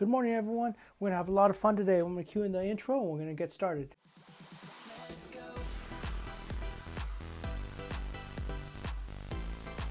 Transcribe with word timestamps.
Good 0.00 0.08
morning, 0.08 0.32
everyone. 0.32 0.74
We're 0.98 1.10
going 1.10 1.12
to 1.12 1.16
have 1.18 1.28
a 1.28 1.32
lot 1.32 1.50
of 1.50 1.58
fun 1.58 1.76
today. 1.76 1.98
I'm 1.98 2.14
going 2.14 2.24
to 2.24 2.32
cue 2.32 2.42
in 2.42 2.52
the 2.52 2.64
intro 2.64 2.98
and 2.98 3.06
we're 3.10 3.18
going 3.18 3.28
to 3.28 3.34
get 3.34 3.52
started. 3.52 3.94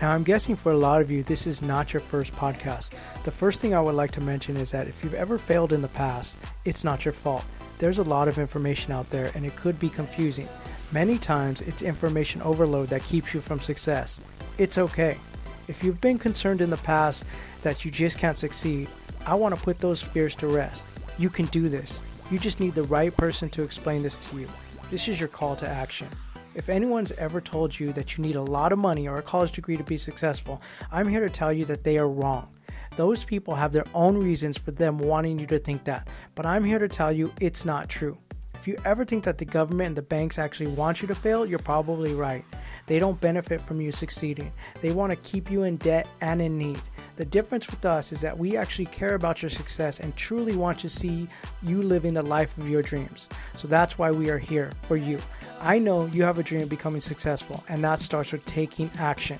Now, 0.02 0.10
I'm 0.10 0.24
guessing 0.24 0.56
for 0.56 0.72
a 0.72 0.78
lot 0.78 1.02
of 1.02 1.12
you, 1.12 1.22
this 1.22 1.46
is 1.46 1.62
not 1.62 1.94
your 1.94 2.00
first 2.00 2.34
podcast. 2.34 2.98
The 3.22 3.30
first 3.30 3.62
thing 3.62 3.76
I 3.76 3.82
would 3.82 3.94
like 3.94 4.10
to 4.14 4.22
mention 4.22 4.58
is 4.58 4.72
that 4.72 4.88
if 4.88 5.04
you've 5.04 5.14
ever 5.14 5.38
failed 5.38 5.74
in 5.74 5.84
the 5.84 5.90
past, 5.90 6.40
it's 6.66 6.84
not 6.84 7.06
your 7.06 7.12
fault. 7.12 7.46
There's 7.78 8.00
a 8.00 8.04
lot 8.04 8.28
of 8.28 8.40
information 8.40 8.92
out 8.92 9.08
there 9.12 9.32
and 9.36 9.46
it 9.46 9.56
could 9.56 9.80
be 9.80 9.90
confusing. 9.90 10.48
Many 10.92 11.20
times, 11.20 11.62
it's 11.62 11.84
information 11.84 12.42
overload 12.42 12.90
that 12.90 13.04
keeps 13.04 13.36
you 13.36 13.42
from 13.42 13.60
success. 13.60 14.26
It's 14.58 14.80
okay. 14.80 15.20
If 15.68 15.84
you've 15.84 16.02
been 16.02 16.18
concerned 16.18 16.62
in 16.62 16.72
the 16.72 16.78
past 16.78 17.26
that 17.62 17.86
you 17.86 17.92
just 17.92 18.18
can't 18.18 18.40
succeed, 18.40 18.90
I 19.26 19.36
want 19.36 19.56
to 19.56 19.62
put 19.62 19.80
those 19.80 20.02
fears 20.02 20.36
to 20.36 20.48
rest. 20.48 20.86
You 21.18 21.30
can 21.30 21.46
do 21.48 21.70
this. 21.70 22.02
You 22.32 22.40
just 22.40 22.60
need 22.60 22.76
the 22.76 22.84
right 22.84 23.16
person 23.16 23.50
to 23.52 23.64
explain 23.64 24.02
this 24.02 24.18
to 24.18 24.40
you. 24.40 24.48
This 24.90 25.08
is 25.08 25.20
your 25.20 25.30
call 25.30 25.56
to 25.58 25.68
action. 25.68 26.08
If 26.56 26.70
anyone's 26.70 27.12
ever 27.14 27.42
told 27.42 27.80
you 27.80 27.94
that 27.94 28.18
you 28.18 28.24
need 28.24 28.36
a 28.36 28.42
lot 28.42 28.74
of 28.74 28.80
money 28.80 29.08
or 29.08 29.18
a 29.18 29.24
college 29.24 29.52
degree 29.52 29.78
to 29.78 29.84
be 29.84 29.98
successful, 29.98 30.62
I'm 30.92 31.08
here 31.08 31.22
to 31.22 31.30
tell 31.30 31.54
you 31.54 31.66
that 31.66 31.84
they 31.84 31.98
are 31.98 32.10
wrong. 32.10 32.50
Those 32.98 33.24
people 33.24 33.56
have 33.56 33.72
their 33.72 33.86
own 33.94 34.18
reasons 34.18 34.58
for 34.58 34.72
them 34.72 34.98
wanting 34.98 35.40
you 35.40 35.46
to 35.48 35.60
think 35.60 35.84
that, 35.86 36.08
but 36.36 36.46
I'm 36.46 36.64
here 36.64 36.80
to 36.80 36.88
tell 36.88 37.12
you 37.12 37.32
it's 37.40 37.66
not 37.66 37.88
true. 37.88 38.18
If 38.56 38.68
you 38.68 38.78
ever 38.84 39.06
think 39.06 39.24
that 39.24 39.38
the 39.38 39.46
government 39.46 39.88
and 39.88 39.96
the 39.96 40.02
banks 40.02 40.38
actually 40.38 40.72
want 40.72 41.02
you 41.02 41.08
to 41.08 41.16
fail, 41.16 41.46
you're 41.46 41.60
probably 41.60 42.14
right. 42.14 42.44
They 42.88 43.00
don't 43.00 43.22
benefit 43.22 43.62
from 43.62 43.80
you 43.80 43.92
succeeding. 43.92 44.52
They 44.82 44.92
want 44.92 45.12
to 45.12 45.16
keep 45.18 45.50
you 45.50 45.64
in 45.64 45.78
debt 45.78 46.08
and 46.20 46.42
in 46.42 46.58
need. 46.58 46.82
The 47.20 47.26
difference 47.26 47.70
with 47.70 47.84
us 47.84 48.14
is 48.14 48.22
that 48.22 48.38
we 48.38 48.56
actually 48.56 48.86
care 48.86 49.14
about 49.14 49.42
your 49.42 49.50
success 49.50 50.00
and 50.00 50.16
truly 50.16 50.56
want 50.56 50.80
to 50.80 50.90
see 50.90 51.28
you 51.62 51.84
living 51.84 52.14
the 52.14 52.22
life 52.22 52.58
of 52.58 52.70
your 52.70 52.82
dreams. 52.82 53.28
So 53.58 53.68
that's 53.68 53.98
why 53.98 54.10
we 54.10 54.30
are 54.30 54.38
here 54.38 54.72
for 54.84 54.96
you. 54.96 55.20
I 55.60 55.80
know 55.80 56.06
you 56.06 56.24
have 56.24 56.40
a 56.40 56.44
dream 56.44 56.62
of 56.62 56.70
becoming 56.70 57.02
successful, 57.02 57.62
and 57.68 57.84
that 57.84 58.02
starts 58.02 58.32
with 58.32 58.46
taking 58.46 58.90
action. 58.98 59.38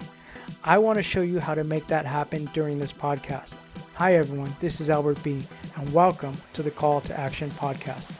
I 0.62 0.78
want 0.78 0.98
to 0.98 1.04
show 1.04 1.22
you 1.22 1.40
how 1.40 1.56
to 1.56 1.64
make 1.64 1.88
that 1.88 2.06
happen 2.06 2.50
during 2.54 2.80
this 2.80 2.92
podcast. 2.92 3.56
Hi, 3.94 4.16
everyone. 4.16 4.54
This 4.60 4.82
is 4.82 4.90
Albert 4.90 5.24
B., 5.24 5.42
and 5.78 5.94
welcome 5.94 6.36
to 6.52 6.62
the 6.62 6.72
Call 6.72 7.00
to 7.00 7.18
Action 7.18 7.50
podcast. 7.52 8.12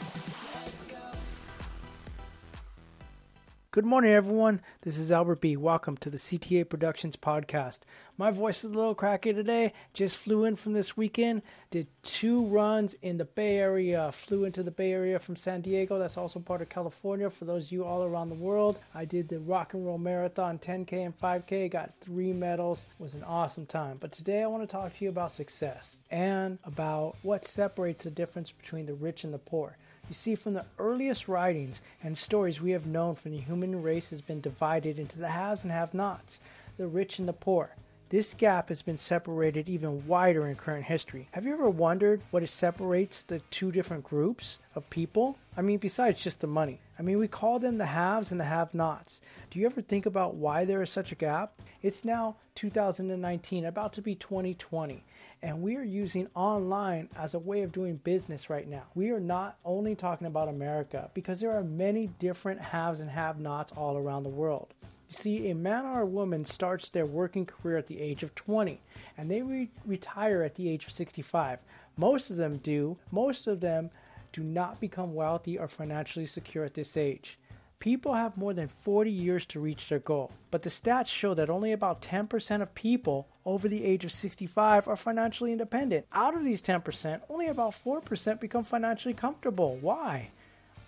Good 3.72 3.86
morning, 3.86 4.10
everyone. 4.10 4.62
This 4.82 4.98
is 4.98 5.12
Albert 5.12 5.42
B. 5.42 5.56
Welcome 5.56 5.96
to 5.98 6.10
the 6.10 6.18
CTA 6.18 6.68
Productions 6.68 7.16
podcast. 7.16 7.82
My 8.18 8.32
voice 8.32 8.64
is 8.64 8.72
a 8.72 8.74
little 8.74 8.96
cracky 8.96 9.32
today. 9.32 9.74
Just 9.94 10.18
flew 10.18 10.44
in 10.44 10.56
from 10.56 10.74
this 10.74 10.98
weekend. 10.98 11.44
Did 11.70 11.86
two 12.02 12.46
runs 12.46 12.96
in 13.04 13.20
the 13.20 13.26
Bay 13.26 13.60
Area. 13.60 14.12
Flew 14.12 14.44
into 14.44 14.64
the 14.64 14.72
Bay 14.72 14.92
Area 14.92 15.20
from 15.20 15.36
San 15.36 15.62
Diego. 15.62 16.00
That's 16.00 16.18
also 16.18 16.40
part 16.40 16.64
of 16.64 16.70
California. 16.70 17.30
For 17.30 17.46
those 17.46 17.68
of 17.68 17.72
you 17.72 17.86
all 17.86 18.04
around 18.04 18.30
the 18.30 18.44
world, 18.44 18.80
I 18.96 19.06
did 19.06 19.30
the 19.30 19.38
Rock 19.38 19.76
and 19.76 19.86
Roll 19.86 20.00
Marathon 20.00 20.58
10K 20.58 21.06
and 21.06 21.20
5K. 21.20 21.70
Got 21.70 21.94
three 22.02 22.34
medals. 22.34 22.88
It 23.00 23.04
was 23.04 23.14
an 23.14 23.24
awesome 23.24 23.68
time. 23.68 23.98
But 24.00 24.12
today 24.12 24.42
I 24.42 24.48
want 24.48 24.64
to 24.64 24.68
talk 24.68 24.98
to 24.98 25.04
you 25.06 25.12
about 25.12 25.32
success 25.32 26.02
and 26.10 26.58
about 26.64 27.18
what 27.22 27.46
separates 27.46 28.06
the 28.06 28.10
difference 28.10 28.50
between 28.50 28.88
the 28.88 28.96
rich 28.96 29.24
and 29.24 29.32
the 29.32 29.38
poor. 29.38 29.78
You 30.10 30.16
see, 30.16 30.34
from 30.34 30.56
the 30.56 30.66
earliest 30.80 31.28
writings 31.28 31.84
and 32.02 32.18
stories 32.18 32.60
we 32.60 32.72
have 32.72 32.88
known 32.88 33.14
from 33.14 33.30
the 33.32 33.38
human 33.38 33.84
race 33.84 34.10
has 34.10 34.22
been 34.22 34.42
divided 34.42 34.98
into 34.98 35.20
the 35.20 35.30
haves 35.30 35.62
and 35.62 35.72
have 35.72 35.94
nots, 35.94 36.40
the 36.78 36.88
rich 36.88 37.20
and 37.20 37.28
the 37.28 37.34
poor. 37.34 37.76
This 38.10 38.34
gap 38.34 38.70
has 38.70 38.82
been 38.82 38.98
separated 38.98 39.70
even 39.70 40.08
wider 40.08 40.48
in 40.48 40.56
current 40.56 40.86
history. 40.86 41.28
Have 41.34 41.46
you 41.46 41.54
ever 41.54 41.70
wondered 41.70 42.22
what 42.32 42.48
separates 42.50 43.22
the 43.22 43.40
two 43.52 43.72
different 43.72 44.04
groups 44.04 44.60
of 44.74 44.90
people? 44.90 45.38
I 45.56 45.62
mean, 45.62 45.78
besides 45.78 46.24
just 46.24 46.40
the 46.40 46.48
money. 46.48 46.80
I 46.98 47.04
mean, 47.04 47.20
we 47.20 47.28
call 47.28 47.60
them 47.60 47.78
the 47.78 47.86
haves 47.86 48.32
and 48.32 48.40
the 48.40 48.46
have 48.46 48.74
nots. 48.74 49.22
Do 49.52 49.60
you 49.60 49.68
ever 49.68 49.80
think 49.80 50.08
about 50.08 50.34
why 50.34 50.66
there 50.66 50.82
is 50.82 50.90
such 50.90 51.12
a 51.12 51.16
gap? 51.16 51.54
It's 51.84 52.04
now 52.04 52.38
2019, 52.56 53.64
about 53.64 53.94
to 53.94 54.02
be 54.02 54.16
2020 54.16 55.04
and 55.42 55.62
we 55.62 55.78
are 55.78 55.84
using 55.84 56.28
online 56.36 57.10
as 57.16 57.34
a 57.34 57.40
way 57.40 57.62
of 57.62 57.72
doing 57.72 57.98
business 57.98 58.50
right 58.50 58.68
now. 58.68 58.84
We 58.94 59.12
are 59.12 59.20
not 59.20 59.58
only 59.64 59.96
talking 59.96 60.28
about 60.28 60.50
America 60.50 61.10
because 61.14 61.40
there 61.40 61.56
are 61.56 61.64
many 61.64 62.08
different 62.20 62.60
haves 62.60 63.00
and 63.00 63.10
have 63.10 63.40
nots 63.40 63.72
all 63.72 63.98
around 63.98 64.24
the 64.24 64.30
world. 64.30 64.74
You 65.10 65.16
see, 65.16 65.50
a 65.50 65.56
man 65.56 65.86
or 65.86 66.02
a 66.02 66.06
woman 66.06 66.46
starts 66.46 66.90
their 66.90 67.06
working 67.06 67.46
career 67.46 67.78
at 67.78 67.88
the 67.88 68.00
age 68.00 68.22
of 68.22 68.36
20 68.36 68.80
and 69.18 69.32
they 69.32 69.42
re- 69.42 69.70
retire 69.86 70.44
at 70.44 70.56
the 70.56 70.70
age 70.70 70.86
of 70.86 70.92
65. 70.92 71.60
Most 71.98 72.30
of 72.30 72.38
them 72.38 72.58
do, 72.58 72.98
most 73.12 73.48
of 73.48 73.62
them 73.62 73.90
do 74.32 74.44
not 74.44 74.80
become 74.80 75.16
wealthy 75.16 75.58
or 75.58 75.68
financially 75.68 76.26
secure 76.26 76.64
at 76.64 76.76
this 76.76 76.96
age. 76.96 77.39
People 77.80 78.14
have 78.14 78.36
more 78.36 78.54
than 78.54 78.68
40 78.68 79.10
years 79.10 79.46
to 79.46 79.60
reach 79.62 79.88
their 79.88 80.00
goal, 80.00 80.32
but 80.52 80.64
the 80.64 80.70
stats 80.70 81.08
show 81.08 81.34
that 81.34 81.50
only 81.50 81.72
about 81.72 82.02
10% 82.02 82.62
of 82.62 82.76
people 82.76 83.30
over 83.46 83.70
the 83.70 83.86
age 83.86 84.04
of 84.04 84.12
65 84.12 84.86
are 84.86 84.98
financially 84.98 85.54
independent. 85.54 86.06
Out 86.12 86.36
of 86.36 86.44
these 86.44 86.62
10%, 86.62 87.22
only 87.30 87.48
about 87.48 87.72
4% 87.72 88.40
become 88.42 88.66
financially 88.66 89.14
comfortable. 89.14 89.78
Why? 89.78 90.32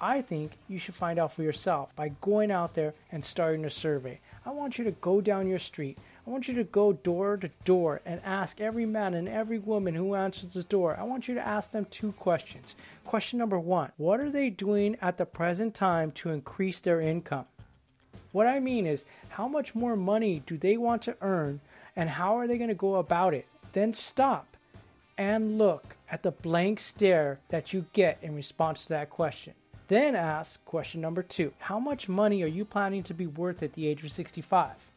I 0.01 0.21
think 0.21 0.57
you 0.67 0.79
should 0.79 0.95
find 0.95 1.17
out 1.17 1.31
for 1.31 1.43
yourself 1.43 1.95
by 1.95 2.09
going 2.19 2.51
out 2.51 2.73
there 2.73 2.93
and 3.09 3.23
starting 3.23 3.63
a 3.63 3.69
survey. 3.69 4.19
I 4.45 4.49
want 4.49 4.77
you 4.77 4.83
to 4.83 4.91
go 4.91 5.21
down 5.21 5.47
your 5.47 5.59
street. 5.59 5.97
I 6.25 6.29
want 6.29 6.47
you 6.47 6.53
to 6.55 6.63
go 6.63 6.93
door 6.93 7.37
to 7.37 7.49
door 7.65 8.01
and 8.05 8.21
ask 8.23 8.61
every 8.61 8.85
man 8.85 9.15
and 9.15 9.27
every 9.27 9.57
woman 9.57 9.95
who 9.95 10.13
answers 10.13 10.53
the 10.53 10.61
door. 10.61 10.95
I 10.99 11.03
want 11.03 11.27
you 11.27 11.33
to 11.33 11.45
ask 11.45 11.71
them 11.71 11.85
two 11.85 12.11
questions. 12.13 12.75
Question 13.05 13.39
number 13.39 13.57
one 13.57 13.91
What 13.97 14.19
are 14.19 14.29
they 14.29 14.51
doing 14.51 14.97
at 15.01 15.17
the 15.17 15.25
present 15.25 15.73
time 15.73 16.11
to 16.13 16.29
increase 16.29 16.79
their 16.79 17.01
income? 17.01 17.45
What 18.31 18.45
I 18.45 18.59
mean 18.59 18.85
is, 18.85 19.05
how 19.29 19.47
much 19.47 19.73
more 19.73 19.95
money 19.95 20.43
do 20.45 20.57
they 20.57 20.77
want 20.77 21.01
to 21.03 21.17
earn 21.21 21.59
and 21.95 22.09
how 22.09 22.37
are 22.37 22.47
they 22.47 22.57
going 22.57 22.69
to 22.69 22.75
go 22.75 22.95
about 22.95 23.33
it? 23.33 23.47
Then 23.73 23.93
stop 23.93 24.55
and 25.17 25.57
look 25.57 25.97
at 26.09 26.23
the 26.23 26.31
blank 26.31 26.79
stare 26.79 27.39
that 27.49 27.73
you 27.73 27.85
get 27.93 28.19
in 28.21 28.35
response 28.35 28.83
to 28.83 28.89
that 28.89 29.09
question. 29.09 29.53
Then 29.87 30.15
ask 30.15 30.63
question 30.65 31.01
number 31.01 31.23
two 31.23 31.51
How 31.59 31.79
much 31.79 32.07
money 32.07 32.43
are 32.43 32.47
you 32.47 32.63
planning 32.63 33.03
to 33.03 33.13
be 33.13 33.27
worth 33.27 33.63
at 33.63 33.73
the 33.73 33.87
age 33.87 34.03
of 34.03 34.11
65? 34.11 34.91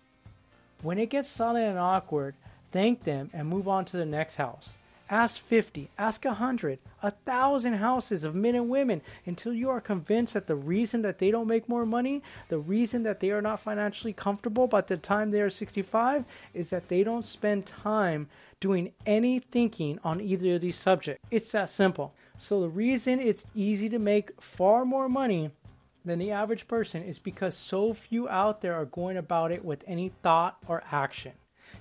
When 0.84 0.98
it 0.98 1.08
gets 1.08 1.30
silent 1.30 1.64
and 1.64 1.78
awkward, 1.78 2.34
thank 2.70 3.04
them 3.04 3.30
and 3.32 3.48
move 3.48 3.66
on 3.66 3.86
to 3.86 3.96
the 3.96 4.04
next 4.04 4.36
house. 4.36 4.76
Ask 5.08 5.40
50, 5.40 5.88
ask 5.96 6.26
100, 6.26 6.78
a 7.02 7.10
thousand 7.10 7.74
houses 7.76 8.22
of 8.22 8.34
men 8.34 8.54
and 8.54 8.68
women 8.68 9.00
until 9.24 9.54
you 9.54 9.70
are 9.70 9.80
convinced 9.80 10.34
that 10.34 10.46
the 10.46 10.54
reason 10.54 11.00
that 11.00 11.20
they 11.20 11.30
don't 11.30 11.46
make 11.46 11.70
more 11.70 11.86
money, 11.86 12.22
the 12.50 12.58
reason 12.58 13.02
that 13.04 13.20
they 13.20 13.30
are 13.30 13.40
not 13.40 13.60
financially 13.60 14.12
comfortable 14.12 14.66
by 14.66 14.82
the 14.82 14.98
time 14.98 15.30
they 15.30 15.40
are 15.40 15.48
65, 15.48 16.26
is 16.52 16.68
that 16.68 16.88
they 16.88 17.02
don't 17.02 17.24
spend 17.24 17.64
time 17.64 18.28
doing 18.60 18.92
any 19.06 19.38
thinking 19.38 19.98
on 20.04 20.20
either 20.20 20.56
of 20.56 20.60
these 20.60 20.76
subjects. 20.76 21.24
It's 21.30 21.52
that 21.52 21.70
simple. 21.70 22.12
So 22.36 22.60
the 22.60 22.68
reason 22.68 23.20
it's 23.20 23.46
easy 23.54 23.88
to 23.88 23.98
make 23.98 24.38
far 24.38 24.84
more 24.84 25.08
money 25.08 25.50
than 26.04 26.18
the 26.18 26.30
average 26.30 26.68
person 26.68 27.02
is 27.02 27.18
because 27.18 27.56
so 27.56 27.92
few 27.92 28.28
out 28.28 28.60
there 28.60 28.74
are 28.74 28.84
going 28.84 29.16
about 29.16 29.50
it 29.50 29.64
with 29.64 29.84
any 29.86 30.12
thought 30.22 30.58
or 30.66 30.82
action. 30.92 31.32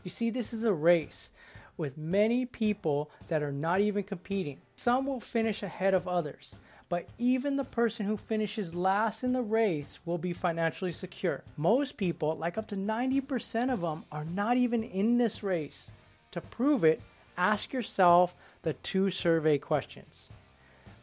You 0.04 0.10
see, 0.10 0.30
this 0.30 0.54
is 0.54 0.64
a 0.64 0.74
race 0.74 1.32
with 1.78 1.98
many 1.98 2.46
people 2.46 3.10
that 3.28 3.44
are 3.44 3.52
not 3.52 3.82
even 3.82 4.04
competing. 4.04 4.60
Some 4.76 5.06
will 5.06 5.20
finish 5.20 5.64
ahead 5.64 5.94
of 5.94 6.08
others, 6.08 6.56
but 6.90 7.08
even 7.18 7.56
the 7.56 7.64
person 7.64 8.06
who 8.06 8.18
finishes 8.18 8.76
last 8.76 9.24
in 9.24 9.34
the 9.34 9.42
race 9.42 10.00
will 10.06 10.18
be 10.18 10.34
financially 10.34 10.92
secure. 10.92 11.44
Most 11.58 11.98
people, 11.98 12.38
like 12.38 12.58
up 12.58 12.68
to 12.68 12.76
90% 12.76 13.74
of 13.74 13.82
them, 13.82 14.06
are 14.12 14.26
not 14.26 14.58
even 14.58 14.84
in 14.84 15.18
this 15.18 15.42
race. 15.44 15.92
To 16.32 16.42
prove 16.42 16.84
it, 16.84 17.02
ask 17.38 17.74
yourself 17.74 18.36
the 18.62 18.74
two 18.74 19.10
survey 19.10 19.58
questions. 19.58 20.32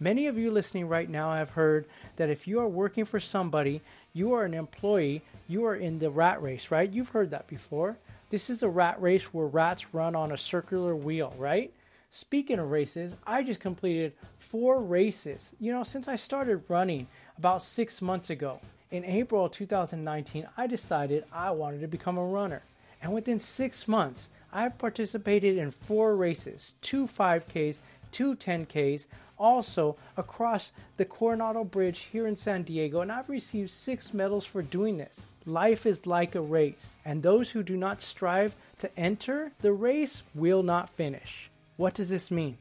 Many 0.03 0.27
of 0.27 0.39
you 0.39 0.51
listening 0.51 0.89
right 0.89 1.11
now 1.11 1.35
have 1.35 1.51
heard 1.51 1.85
that 2.17 2.31
if 2.31 2.49
you 2.49 2.59
are 2.59 2.67
working 2.67 3.05
for 3.05 3.21
somebody, 3.21 3.83
you 4.15 4.33
are 4.33 4.47
an 4.47 4.55
employee, 4.55 5.21
you 5.47 5.67
are 5.67 5.77
in 5.77 5.99
the 5.99 6.09
rat 6.09 6.43
race, 6.43 6.71
right? 6.71 6.91
You've 6.91 7.11
heard 7.11 7.31
that 7.33 7.47
before. 7.47 7.99
This 8.31 8.49
is 8.49 8.63
a 8.63 8.69
rat 8.71 9.01
race 9.03 9.35
where 9.35 9.47
rats 9.47 9.93
run 9.93 10.17
on 10.17 10.33
a 10.33 10.39
circular 10.39 10.97
wheel, 10.97 11.35
right? 11.37 11.71
Speaking 12.09 12.59
of 12.59 12.71
races, 12.71 13.15
I 13.27 13.43
just 13.43 13.61
completed 13.61 14.15
four 14.39 14.81
races, 14.81 15.53
you 15.61 15.71
know, 15.71 15.85
since 15.85 16.09
I 16.09 16.17
started 16.17 16.65
running 16.69 17.07
about 17.37 17.63
six 17.63 18.01
months 18.01 18.31
ago. 18.31 18.59
In 18.91 19.05
April 19.05 19.51
2019, 19.51 20.49
I 20.57 20.67
decided 20.67 21.25
I 21.31 21.51
wanted 21.51 21.83
to 21.83 21.89
become 21.89 22.17
a 22.17 22.25
runner. 22.25 22.63
And 23.03 23.13
within 23.13 23.39
six 23.39 23.87
months, 23.87 24.31
I've 24.53 24.79
participated 24.79 25.59
in 25.59 25.71
four 25.71 26.17
races 26.17 26.75
two 26.81 27.07
5Ks, 27.07 27.79
two 28.11 28.35
10Ks, 28.35 29.07
also 29.39 29.97
across 30.17 30.73
the 30.99 31.05
Coronado 31.05 31.65
Bridge 31.65 32.09
here 32.13 32.27
in 32.27 32.37
San 32.37 32.63
Diego, 32.63 33.01
and 33.01 33.11
I've 33.11 33.31
received 33.31 33.71
six 33.71 34.13
medals 34.13 34.45
for 34.45 34.63
doing 34.63 34.99
this. 34.99 35.33
Life 35.47 35.87
is 35.87 36.07
like 36.07 36.35
a 36.35 36.41
race, 36.41 36.99
and 37.05 37.23
those 37.23 37.51
who 37.51 37.63
do 37.63 37.77
not 37.77 38.03
strive 38.03 38.55
to 38.79 38.99
enter 38.99 39.53
the 39.63 39.73
race 39.73 40.23
will 40.35 40.63
not 40.63 40.91
finish. 40.91 41.51
What 41.77 41.95
does 41.95 42.11
this 42.11 42.31
mean? 42.31 42.59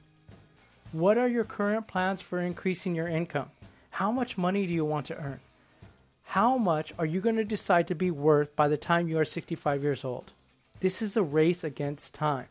What 0.91 1.17
are 1.17 1.27
your 1.27 1.43
current 1.43 1.87
plans 1.87 2.21
for 2.21 2.39
increasing 2.39 2.95
your 2.95 3.07
income? 3.07 3.51
How 3.91 4.11
much 4.11 4.37
money 4.37 4.65
do 4.65 4.73
you 4.73 4.85
want 4.85 5.05
to 5.07 5.17
earn? 5.17 5.41
How 6.23 6.57
much 6.57 6.93
are 6.97 7.05
you 7.05 7.21
going 7.21 7.35
to 7.35 7.43
decide 7.43 7.87
to 7.87 7.95
be 7.95 8.11
worth 8.11 8.55
by 8.55 8.67
the 8.67 8.77
time 8.77 9.07
you 9.07 9.19
are 9.19 9.25
65 9.25 9.83
years 9.83 10.05
old? 10.05 10.31
This 10.79 11.01
is 11.01 11.17
a 11.17 11.23
race 11.23 11.63
against 11.63 12.13
time. 12.13 12.47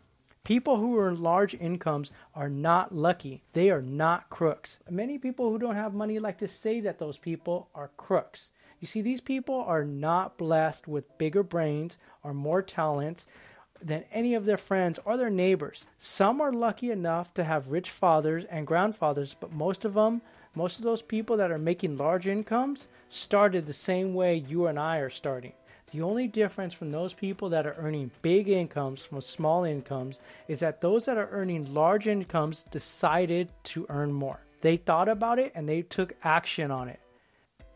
People 0.49 0.79
who 0.79 0.99
earn 0.99 1.23
large 1.23 1.53
incomes 1.53 2.11
are 2.35 2.49
not 2.49 2.95
lucky. 2.95 3.43
They 3.53 3.71
are 3.71 3.83
not 3.83 4.31
crooks. 4.31 4.81
Many 4.89 5.19
people 5.19 5.51
who 5.51 5.59
don't 5.59 5.75
have 5.75 5.93
money 5.93 6.19
like 6.19 6.39
to 6.39 6.49
say 6.49 6.81
that 6.81 6.99
those 6.99 7.19
people 7.19 7.69
are 7.75 7.91
crooks. 7.99 8.51
You 8.81 8.87
see, 8.87 9.03
these 9.03 9.21
people 9.21 9.57
are 9.57 9.85
not 9.85 10.39
blessed 10.39 10.89
with 10.89 11.19
bigger 11.19 11.43
brains 11.43 11.99
or 12.25 12.33
more 12.33 12.63
talents 12.63 13.27
than 13.83 14.07
any 14.11 14.35
of 14.35 14.47
their 14.47 14.57
friends 14.57 14.99
or 15.05 15.19
their 15.19 15.29
neighbors. 15.29 15.85
Some 15.99 16.41
are 16.41 16.51
lucky 16.51 16.91
enough 16.91 17.35
to 17.35 17.45
have 17.45 17.69
rich 17.69 17.91
fathers 17.91 18.47
and 18.47 18.67
grandfathers, 18.67 19.37
but 19.39 19.53
most 19.53 19.85
of 19.85 19.93
them, 19.93 20.23
most 20.55 20.79
of 20.79 20.83
those 20.83 21.03
people 21.03 21.37
that 21.37 21.51
are 21.51 21.59
making 21.59 21.99
large 21.99 22.27
incomes, 22.27 22.89
started 23.11 23.67
the 23.67 23.75
same 23.75 24.15
way 24.15 24.37
you 24.37 24.67
and 24.67 24.79
I 24.79 24.97
are 24.97 25.11
starting. 25.11 25.53
The 25.91 26.03
only 26.03 26.29
difference 26.29 26.75
from 26.75 26.91
those 26.91 27.15
people 27.15 27.49
that 27.49 27.67
are 27.67 27.75
earning 27.79 28.11
big 28.21 28.49
incomes 28.49 29.03
from 29.03 29.21
small 29.23 29.65
incomes 29.65 30.21
is 30.47 30.61
that 30.61 30.83
those 30.83 31.07
that 31.07 31.17
are 31.17 31.31
earning 31.31 31.73
large 31.73 32.07
incomes 32.07 32.65
decided 32.65 33.49
to 33.65 33.87
earn 33.89 34.13
more. 34.13 34.41
They 34.61 34.77
thought 34.77 35.09
about 35.09 35.39
it 35.39 35.53
and 35.55 35.69
they 35.69 35.83
took 35.83 36.15
action 36.23 36.71
on 36.71 36.89
it. 36.89 37.01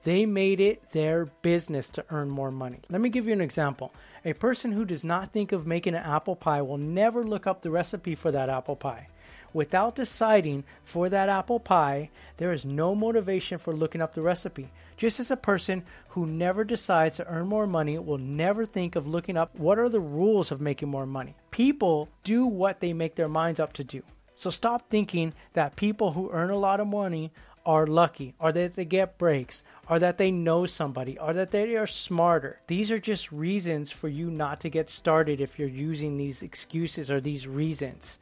They 0.05 0.27
made 0.27 0.61
it 0.61 0.91
their 0.91 1.27
business 1.43 1.89
to 1.91 2.05
earn 2.11 2.29
more 2.29 2.51
money. 2.51 2.81
Let 2.91 3.01
me 3.01 3.09
give 3.09 3.27
you 3.27 3.33
an 3.33 3.41
example. 3.41 3.95
A 4.25 4.33
person 4.33 4.73
who 4.73 4.85
does 4.85 5.05
not 5.05 5.33
think 5.33 5.53
of 5.53 5.67
making 5.67 5.95
an 5.95 6.03
apple 6.03 6.37
pie 6.37 6.61
will 6.61 6.79
never 6.79 7.25
look 7.25 7.47
up 7.47 7.63
the 7.63 7.71
recipe 7.71 8.15
for 8.15 8.31
that 8.33 8.51
apple 8.51 8.77
pie. 8.77 9.09
Without 9.53 9.95
deciding 9.95 10.65
for 10.85 11.09
that 11.09 11.29
apple 11.29 11.61
pie, 11.61 12.11
there 12.39 12.53
is 12.53 12.65
no 12.65 12.95
motivation 12.95 13.59
for 13.59 13.75
looking 13.75 14.01
up 14.01 14.15
the 14.15 14.23
recipe. 14.23 14.71
Just 14.97 15.21
as 15.21 15.31
a 15.31 15.37
person 15.37 15.85
who 16.11 16.27
never 16.27 16.65
decides 16.65 17.17
to 17.17 17.27
earn 17.27 17.47
more 17.47 17.67
money 17.67 17.99
will 17.99 18.19
never 18.19 18.65
think 18.65 18.97
of 18.97 19.07
looking 19.07 19.37
up 19.37 19.55
what 19.59 19.79
are 19.79 19.89
the 19.89 20.01
rules 20.01 20.51
of 20.51 20.61
making 20.61 20.89
more 20.89 21.07
money. 21.07 21.37
People 21.51 22.09
do 22.25 22.47
what 22.47 22.81
they 22.81 22.93
make 22.93 23.15
their 23.15 23.29
minds 23.29 23.61
up 23.61 23.73
to 23.75 23.85
do. 23.85 24.03
So 24.35 24.51
stop 24.51 24.89
thinking 24.89 25.35
that 25.53 25.77
people 25.77 26.13
who 26.13 26.31
earn 26.31 26.51
a 26.51 26.57
lot 26.57 26.81
of 26.81 26.87
money 26.87 27.33
are 27.65 27.87
lucky, 27.87 28.35
or 28.41 28.51
that 28.51 28.75
they 28.75 28.85
get 28.85 29.19
breaks, 29.19 29.63
or 29.89 30.01
that 30.01 30.19
they 30.19 30.33
know 30.33 30.67
somebody, 30.67 31.17
or 31.19 31.33
that 31.33 31.53
they 31.53 31.77
are 31.77 31.87
smarter. 31.87 32.61
These 32.67 32.91
are 32.91 32.99
just 32.99 33.31
reasons 33.31 33.93
for 33.93 34.09
you 34.09 34.31
not 34.33 34.61
to 34.61 34.69
get 34.69 34.91
started 34.91 35.41
if 35.41 35.61
you're 35.61 35.69
using 35.69 36.17
these 36.17 36.43
excuses 36.43 37.09
or 37.09 37.21
these 37.21 37.47
reasons. 37.47 38.19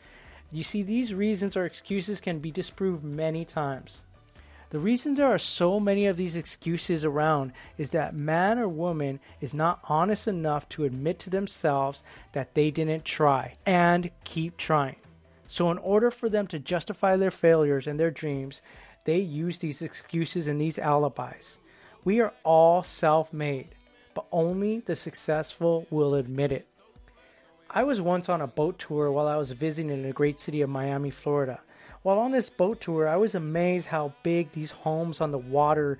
You 0.53 0.63
see, 0.63 0.83
these 0.83 1.15
reasons 1.15 1.57
or 1.57 1.65
excuses 1.65 2.21
can 2.21 2.41
be 2.41 2.51
disproved 2.51 3.05
many 3.05 3.45
times. 3.45 4.05
The 4.71 4.79
reason 4.79 5.15
there 5.15 5.27
are 5.27 5.39
so 5.39 5.81
many 5.81 6.07
of 6.07 6.17
these 6.17 6.37
excuses 6.37 7.05
around 7.05 7.53
is 7.77 7.91
that 7.91 8.15
man 8.15 8.59
or 8.59 8.69
woman 8.69 9.19
is 9.41 9.53
not 9.53 9.81
honest 9.89 10.29
enough 10.29 10.69
to 10.71 10.85
admit 10.85 11.19
to 11.21 11.31
themselves 11.31 12.05
that 12.33 12.55
they 12.55 12.71
didn't 12.71 13.05
try 13.05 13.57
and 13.67 14.13
keep 14.23 14.57
trying. 14.57 14.97
So, 15.49 15.73
in 15.73 15.79
order 15.79 16.13
for 16.13 16.29
them 16.29 16.47
to 16.49 16.61
justify 16.61 17.17
their 17.17 17.33
failures 17.33 17.89
and 17.89 17.99
their 17.99 18.13
dreams, 18.13 18.63
they 19.05 19.19
use 19.19 19.59
these 19.59 19.83
excuses 19.83 20.47
and 20.47 20.61
these 20.61 20.79
alibis. 20.79 21.59
We 22.05 22.21
are 22.21 22.33
all 22.45 22.85
self 22.85 23.33
made, 23.33 23.75
but 24.15 24.27
only 24.31 24.79
the 24.79 24.95
successful 24.95 25.87
will 25.91 26.15
admit 26.15 26.53
it. 26.53 26.70
I 27.73 27.85
was 27.85 28.01
once 28.01 28.29
on 28.29 28.41
a 28.41 28.49
boat 28.49 28.81
tour 28.81 29.13
while 29.13 29.29
I 29.29 29.37
was 29.37 29.53
visiting 29.53 29.93
in 29.93 30.03
the 30.03 30.13
great 30.13 30.41
city 30.41 30.61
of 30.61 30.69
Miami, 30.69 31.11
Florida. 31.11 31.61
While 32.03 32.19
on 32.19 32.33
this 32.33 32.51
boat 32.51 32.81
tour, 32.81 33.07
I 33.07 33.15
was 33.15 33.37
amazed 33.37 33.87
how 33.87 34.13
big 34.25 34.51
these 34.51 34.73
homes 34.73 35.21
on 35.21 35.31
the 35.31 35.39
water 35.39 35.97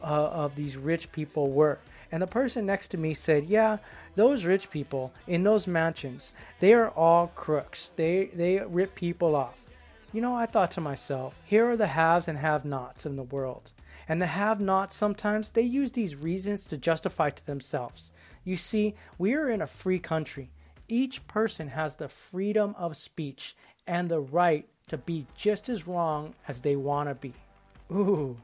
uh, 0.00 0.04
of 0.04 0.54
these 0.54 0.76
rich 0.76 1.10
people 1.10 1.50
were. 1.50 1.80
And 2.12 2.22
the 2.22 2.28
person 2.28 2.64
next 2.64 2.88
to 2.88 2.96
me 2.96 3.12
said, 3.14 3.46
"Yeah, 3.46 3.78
those 4.14 4.44
rich 4.44 4.70
people 4.70 5.12
in 5.26 5.42
those 5.42 5.66
mansions, 5.66 6.32
they 6.60 6.74
are 6.74 6.90
all 6.90 7.32
crooks. 7.34 7.90
They 7.90 8.26
they 8.32 8.60
rip 8.60 8.94
people 8.94 9.34
off." 9.34 9.64
You 10.12 10.20
know, 10.20 10.36
I 10.36 10.46
thought 10.46 10.70
to 10.72 10.80
myself, 10.80 11.40
here 11.44 11.68
are 11.68 11.76
the 11.76 11.88
haves 11.88 12.28
and 12.28 12.38
have-nots 12.38 13.04
in 13.04 13.16
the 13.16 13.24
world. 13.24 13.72
And 14.08 14.22
the 14.22 14.26
have-nots 14.26 14.94
sometimes 14.94 15.50
they 15.50 15.62
use 15.62 15.90
these 15.90 16.14
reasons 16.14 16.64
to 16.66 16.76
justify 16.76 17.30
to 17.30 17.46
themselves. 17.46 18.12
You 18.44 18.56
see, 18.56 18.94
we 19.18 19.34
are 19.34 19.48
in 19.48 19.60
a 19.60 19.66
free 19.66 19.98
country. 19.98 20.50
Each 20.92 21.24
person 21.28 21.68
has 21.68 21.94
the 21.94 22.08
freedom 22.08 22.74
of 22.76 22.96
speech 22.96 23.54
and 23.86 24.10
the 24.10 24.18
right 24.18 24.66
to 24.88 24.98
be 24.98 25.24
just 25.36 25.68
as 25.68 25.86
wrong 25.86 26.34
as 26.48 26.60
they 26.60 26.74
want 26.74 27.08
to 27.08 27.14
be. 27.14 27.32
Ooh, 27.92 28.36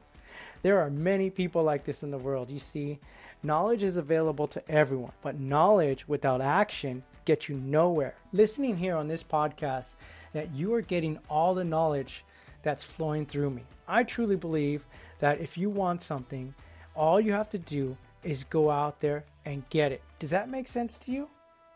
there 0.61 0.79
are 0.79 0.89
many 0.89 1.29
people 1.29 1.61
like 1.61 1.83
this 1.83 2.03
in 2.03 2.11
the 2.11 2.17
world. 2.17 2.49
You 2.49 2.59
see, 2.59 2.99
knowledge 3.43 3.83
is 3.83 3.97
available 3.97 4.47
to 4.47 4.71
everyone, 4.71 5.11
but 5.21 5.41
knowledge 5.41 6.07
without 6.07 6.39
action 6.39 7.03
gets 7.25 7.49
you 7.49 7.57
nowhere. 7.57 8.15
Listening 8.31 8.77
here 8.77 8.95
on 8.95 9.09
this 9.09 9.25
podcast, 9.25 9.97
that 10.31 10.55
you 10.55 10.73
are 10.73 10.81
getting 10.81 11.19
all 11.29 11.53
the 11.53 11.65
knowledge 11.65 12.23
that's 12.61 12.83
flowing 12.83 13.25
through 13.25 13.49
me. 13.49 13.63
I 13.89 14.05
truly 14.05 14.37
believe 14.37 14.85
that 15.19 15.41
if 15.41 15.57
you 15.57 15.69
want 15.69 16.01
something, 16.01 16.53
all 16.95 17.19
you 17.19 17.33
have 17.33 17.49
to 17.49 17.57
do 17.57 17.97
is 18.23 18.45
go 18.45 18.69
out 18.69 19.01
there 19.01 19.25
and 19.43 19.69
get 19.69 19.91
it. 19.91 20.01
Does 20.17 20.29
that 20.29 20.49
make 20.49 20.69
sense 20.69 20.97
to 20.99 21.11
you? 21.11 21.27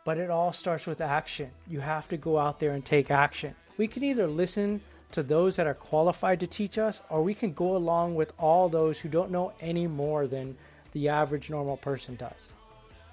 But 0.04 0.18
it 0.18 0.30
all 0.30 0.52
starts 0.52 0.88
with 0.88 1.02
action. 1.02 1.52
You 1.68 1.80
have 1.80 2.08
to 2.10 2.18
go 2.18 2.38
out 2.38 2.60
there 2.60 2.72
and 2.72 2.84
take 2.84 3.12
action. 3.12 3.56
We 3.78 3.88
can 3.88 4.04
either 4.04 4.28
listen 4.28 4.82
to 5.12 5.24
those 5.24 5.56
that 5.58 5.68
are 5.68 5.74
qualified 5.74 6.40
to 6.40 6.48
teach 6.48 6.78
us, 6.78 7.02
or 7.10 7.22
we 7.22 7.34
can 7.34 7.54
go 7.54 7.76
along 7.76 8.16
with 8.16 8.34
all 8.40 8.70
those 8.70 9.00
who 9.00 9.10
don't 9.10 9.32
know 9.32 9.54
any 9.62 9.88
more 9.88 10.26
than 10.28 10.58
the 10.94 11.10
average 11.10 11.50
normal 11.50 11.78
person 11.78 12.16
does. 12.16 12.54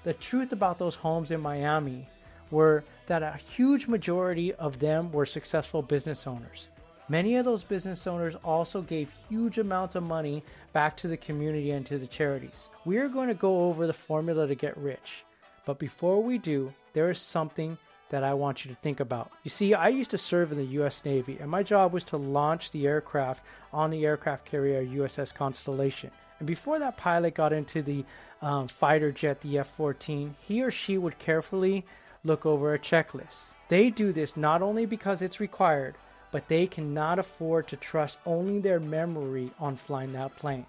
The 0.03 0.13
truth 0.13 0.51
about 0.51 0.79
those 0.79 0.95
homes 0.95 1.31
in 1.31 1.41
Miami 1.41 2.07
were 2.51 2.83
that 3.07 3.21
a 3.21 3.37
huge 3.37 3.87
majority 3.87 4.53
of 4.53 4.79
them 4.79 5.11
were 5.11 5.25
successful 5.25 5.81
business 5.81 6.25
owners. 6.25 6.69
Many 7.09 7.37
of 7.37 7.45
those 7.45 7.63
business 7.63 8.05
owners 8.07 8.35
also 8.43 8.81
gave 8.81 9.11
huge 9.29 9.57
amounts 9.57 9.95
of 9.95 10.03
money 10.03 10.43
back 10.73 10.95
to 10.97 11.07
the 11.07 11.17
community 11.17 11.71
and 11.71 11.85
to 11.87 11.97
the 11.97 12.07
charities. 12.07 12.69
We 12.85 12.97
are 12.97 13.09
going 13.09 13.29
to 13.29 13.33
go 13.33 13.67
over 13.67 13.87
the 13.87 13.93
formula 13.93 14.47
to 14.47 14.55
get 14.55 14.77
rich. 14.77 15.23
But 15.69 15.77
before 15.77 16.23
we 16.23 16.39
do, 16.39 16.73
there 16.93 17.11
is 17.11 17.19
something 17.19 17.77
that 18.09 18.23
I 18.23 18.33
want 18.33 18.65
you 18.65 18.71
to 18.71 18.81
think 18.81 18.99
about. 18.99 19.29
You 19.43 19.51
see, 19.51 19.75
I 19.75 19.89
used 19.89 20.09
to 20.09 20.17
serve 20.17 20.51
in 20.51 20.57
the 20.57 20.81
US 20.81 21.05
Navy, 21.05 21.37
and 21.39 21.47
my 21.47 21.61
job 21.61 21.93
was 21.93 22.03
to 22.05 22.17
launch 22.17 22.71
the 22.71 22.87
aircraft 22.87 23.43
on 23.71 23.91
the 23.91 24.03
aircraft 24.03 24.45
carrier 24.45 24.83
USS 24.83 25.31
Constellation. 25.31 26.09
And 26.39 26.47
before 26.47 26.79
that 26.79 26.97
pilot 26.97 27.35
got 27.35 27.53
into 27.53 27.83
the 27.83 28.03
um, 28.41 28.67
fighter 28.67 29.11
jet, 29.11 29.41
the 29.41 29.59
F 29.59 29.67
14, 29.67 30.33
he 30.41 30.63
or 30.63 30.71
she 30.71 30.97
would 30.97 31.19
carefully 31.19 31.85
look 32.23 32.47
over 32.47 32.73
a 32.73 32.79
checklist. 32.79 33.53
They 33.67 33.91
do 33.91 34.11
this 34.11 34.35
not 34.35 34.63
only 34.63 34.87
because 34.87 35.21
it's 35.21 35.39
required, 35.39 35.93
but 36.31 36.47
they 36.47 36.65
cannot 36.65 37.19
afford 37.19 37.67
to 37.67 37.77
trust 37.77 38.17
only 38.25 38.57
their 38.57 38.79
memory 38.79 39.51
on 39.59 39.75
flying 39.75 40.13
that 40.13 40.35
plane. 40.35 40.65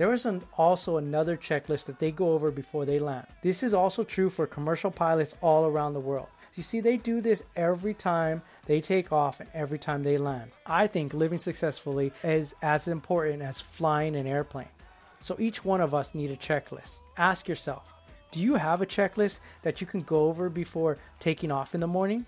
There 0.00 0.14
is 0.14 0.24
an, 0.24 0.42
also 0.56 0.96
another 0.96 1.36
checklist 1.36 1.84
that 1.84 1.98
they 1.98 2.10
go 2.10 2.32
over 2.32 2.50
before 2.50 2.86
they 2.86 2.98
land. 2.98 3.26
This 3.42 3.62
is 3.62 3.74
also 3.74 4.02
true 4.02 4.30
for 4.30 4.46
commercial 4.46 4.90
pilots 4.90 5.36
all 5.42 5.66
around 5.66 5.92
the 5.92 6.00
world. 6.00 6.28
You 6.54 6.62
see, 6.62 6.80
they 6.80 6.96
do 6.96 7.20
this 7.20 7.42
every 7.54 7.92
time 7.92 8.40
they 8.64 8.80
take 8.80 9.12
off 9.12 9.40
and 9.40 9.50
every 9.52 9.78
time 9.78 10.02
they 10.02 10.16
land. 10.16 10.52
I 10.64 10.86
think 10.86 11.12
living 11.12 11.38
successfully 11.38 12.14
is 12.24 12.54
as 12.62 12.88
important 12.88 13.42
as 13.42 13.60
flying 13.60 14.16
an 14.16 14.26
airplane. 14.26 14.70
So 15.18 15.36
each 15.38 15.66
one 15.66 15.82
of 15.82 15.92
us 15.92 16.14
need 16.14 16.30
a 16.30 16.36
checklist. 16.36 17.02
Ask 17.18 17.46
yourself, 17.46 17.92
do 18.30 18.40
you 18.40 18.54
have 18.54 18.80
a 18.80 18.86
checklist 18.86 19.40
that 19.60 19.82
you 19.82 19.86
can 19.86 20.00
go 20.00 20.28
over 20.28 20.48
before 20.48 20.96
taking 21.18 21.52
off 21.52 21.74
in 21.74 21.82
the 21.82 21.86
morning? 21.86 22.24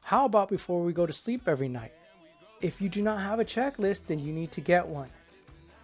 How 0.00 0.24
about 0.24 0.48
before 0.48 0.82
we 0.82 0.94
go 0.94 1.04
to 1.04 1.12
sleep 1.12 1.46
every 1.46 1.68
night? 1.68 1.92
If 2.62 2.80
you 2.80 2.88
do 2.88 3.02
not 3.02 3.20
have 3.20 3.38
a 3.38 3.44
checklist, 3.44 4.06
then 4.06 4.18
you 4.18 4.32
need 4.32 4.50
to 4.52 4.62
get 4.62 4.88
one. 4.88 5.10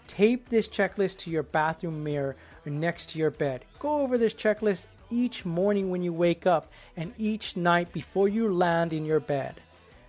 Tape 0.09 0.49
this 0.49 0.69
checklist 0.69 1.19
to 1.19 1.31
your 1.31 1.45
bathroom 1.45 2.03
mirror 2.03 2.35
or 2.67 2.71
next 2.71 3.11
to 3.11 3.19
your 3.19 3.31
bed. 3.31 3.65
Go 3.79 4.01
over 4.01 4.19
this 4.19 4.35
checklist 4.35 4.87
each 5.11 5.45
morning 5.45 5.91
when 5.91 6.03
you 6.03 6.13
wake 6.13 6.47
up 6.47 6.73
and 6.97 7.13
each 7.17 7.57
night 7.57 7.93
before 7.93 8.29
you 8.29 8.53
land 8.53 8.93
in 8.93 9.05
your 9.05 9.21
bed. 9.21 9.61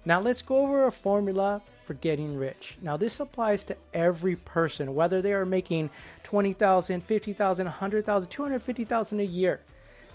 Now 0.06 0.20
let's 0.20 0.42
go 0.42 0.58
over 0.58 0.88
a 0.88 0.92
formula 0.92 1.62
for 1.90 1.96
getting 1.96 2.38
rich. 2.38 2.78
Now, 2.84 2.98
this 2.98 3.20
applies 3.20 3.64
to 3.64 3.76
every 3.96 4.36
person, 4.36 4.94
whether 4.94 5.24
they 5.24 5.34
are 5.34 5.44
making 5.44 5.90
20,000, 6.22 7.02
50,000, 7.02 7.66
100,000, 7.66 8.30
250,000 8.30 9.20
a 9.20 9.24
year. 9.24 9.60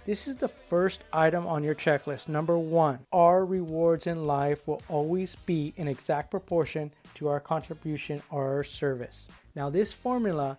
This 0.07 0.29
is 0.29 0.37
the 0.37 0.49
first 0.49 1.03
item 1.15 1.47
on 1.47 1.65
your 1.65 1.75
checklist. 1.75 2.29
Number 2.29 2.59
one, 2.59 2.99
our 3.11 3.47
rewards 3.47 4.07
in 4.07 4.27
life 4.27 4.69
will 4.69 4.83
always 4.91 5.35
be 5.35 5.73
in 5.79 5.89
exact 5.89 6.31
proportion 6.31 6.93
to 7.15 7.29
our 7.29 7.41
contribution 7.41 8.23
or 8.29 8.57
our 8.57 8.65
service. 8.65 9.29
Now, 9.55 9.71
this 9.71 9.95
formula 9.95 10.59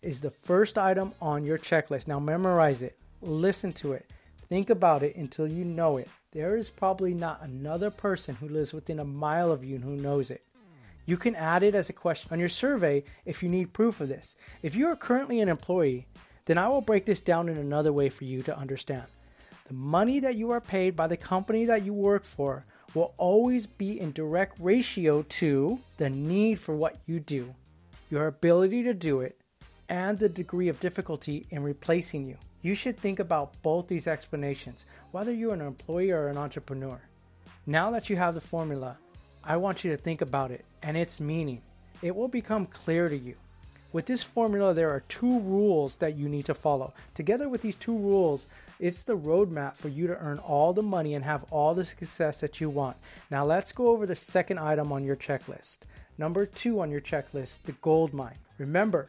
is 0.00 0.22
the 0.22 0.30
first 0.30 0.78
item 0.78 1.12
on 1.20 1.44
your 1.44 1.58
checklist. 1.58 2.08
Now, 2.08 2.18
memorize 2.18 2.80
it, 2.80 2.96
listen 3.20 3.70
to 3.74 3.92
it, 3.92 4.10
think 4.48 4.70
about 4.70 5.02
it 5.02 5.14
until 5.16 5.46
you 5.46 5.66
know 5.66 5.98
it. 5.98 6.08
There 6.32 6.56
is 6.56 6.70
probably 6.70 7.12
not 7.12 7.42
another 7.42 7.90
person 7.90 8.34
who 8.36 8.48
lives 8.48 8.72
within 8.72 9.00
a 9.00 9.04
mile 9.04 9.52
of 9.52 9.62
you 9.62 9.76
who 9.76 9.96
knows 9.96 10.30
it. 10.30 10.42
You 11.04 11.18
can 11.18 11.34
add 11.34 11.62
it 11.62 11.74
as 11.74 11.90
a 11.90 11.92
question 11.92 12.30
on 12.32 12.38
your 12.38 12.48
survey 12.48 13.04
if 13.26 13.42
you 13.42 13.50
need 13.50 13.74
proof 13.74 14.00
of 14.00 14.08
this. 14.08 14.36
If 14.62 14.74
you 14.74 14.86
are 14.86 14.96
currently 14.96 15.40
an 15.40 15.50
employee, 15.50 16.06
then 16.46 16.58
I 16.58 16.68
will 16.68 16.80
break 16.80 17.04
this 17.04 17.20
down 17.20 17.48
in 17.48 17.58
another 17.58 17.92
way 17.92 18.08
for 18.08 18.24
you 18.24 18.42
to 18.44 18.56
understand. 18.56 19.04
The 19.68 19.74
money 19.74 20.20
that 20.20 20.36
you 20.36 20.52
are 20.52 20.60
paid 20.60 20.96
by 20.96 21.08
the 21.08 21.16
company 21.16 21.64
that 21.66 21.84
you 21.84 21.92
work 21.92 22.24
for 22.24 22.64
will 22.94 23.14
always 23.18 23.66
be 23.66 24.00
in 24.00 24.12
direct 24.12 24.56
ratio 24.60 25.22
to 25.22 25.78
the 25.96 26.08
need 26.08 26.58
for 26.58 26.74
what 26.74 26.96
you 27.04 27.20
do, 27.20 27.54
your 28.08 28.28
ability 28.28 28.84
to 28.84 28.94
do 28.94 29.20
it, 29.20 29.40
and 29.88 30.18
the 30.18 30.28
degree 30.28 30.68
of 30.68 30.80
difficulty 30.80 31.46
in 31.50 31.62
replacing 31.62 32.26
you. 32.26 32.36
You 32.62 32.74
should 32.74 32.98
think 32.98 33.18
about 33.18 33.60
both 33.62 33.88
these 33.88 34.06
explanations, 34.06 34.86
whether 35.10 35.32
you're 35.32 35.54
an 35.54 35.60
employee 35.60 36.10
or 36.10 36.28
an 36.28 36.38
entrepreneur. 36.38 37.00
Now 37.66 37.90
that 37.90 38.08
you 38.08 38.16
have 38.16 38.34
the 38.34 38.40
formula, 38.40 38.96
I 39.42 39.56
want 39.56 39.84
you 39.84 39.90
to 39.90 39.96
think 39.96 40.20
about 40.20 40.50
it 40.50 40.64
and 40.82 40.96
its 40.96 41.20
meaning. 41.20 41.62
It 42.02 42.14
will 42.14 42.28
become 42.28 42.66
clear 42.66 43.08
to 43.08 43.16
you. 43.16 43.34
With 43.92 44.06
this 44.06 44.22
formula, 44.22 44.74
there 44.74 44.90
are 44.90 45.04
two 45.08 45.40
rules 45.40 45.98
that 45.98 46.16
you 46.16 46.28
need 46.28 46.44
to 46.46 46.54
follow. 46.54 46.92
Together 47.14 47.48
with 47.48 47.62
these 47.62 47.76
two 47.76 47.96
rules, 47.96 48.46
it's 48.78 49.04
the 49.04 49.16
roadmap 49.16 49.76
for 49.76 49.88
you 49.88 50.06
to 50.06 50.18
earn 50.18 50.38
all 50.38 50.72
the 50.72 50.82
money 50.82 51.14
and 51.14 51.24
have 51.24 51.44
all 51.50 51.74
the 51.74 51.84
success 51.84 52.40
that 52.40 52.60
you 52.60 52.68
want. 52.68 52.96
Now, 53.30 53.44
let's 53.44 53.72
go 53.72 53.88
over 53.88 54.04
the 54.04 54.16
second 54.16 54.58
item 54.58 54.92
on 54.92 55.04
your 55.04 55.16
checklist. 55.16 55.80
Number 56.18 56.46
two 56.46 56.80
on 56.80 56.90
your 56.90 57.00
checklist, 57.00 57.60
the 57.64 57.72
gold 57.72 58.12
mine. 58.12 58.38
Remember, 58.58 59.08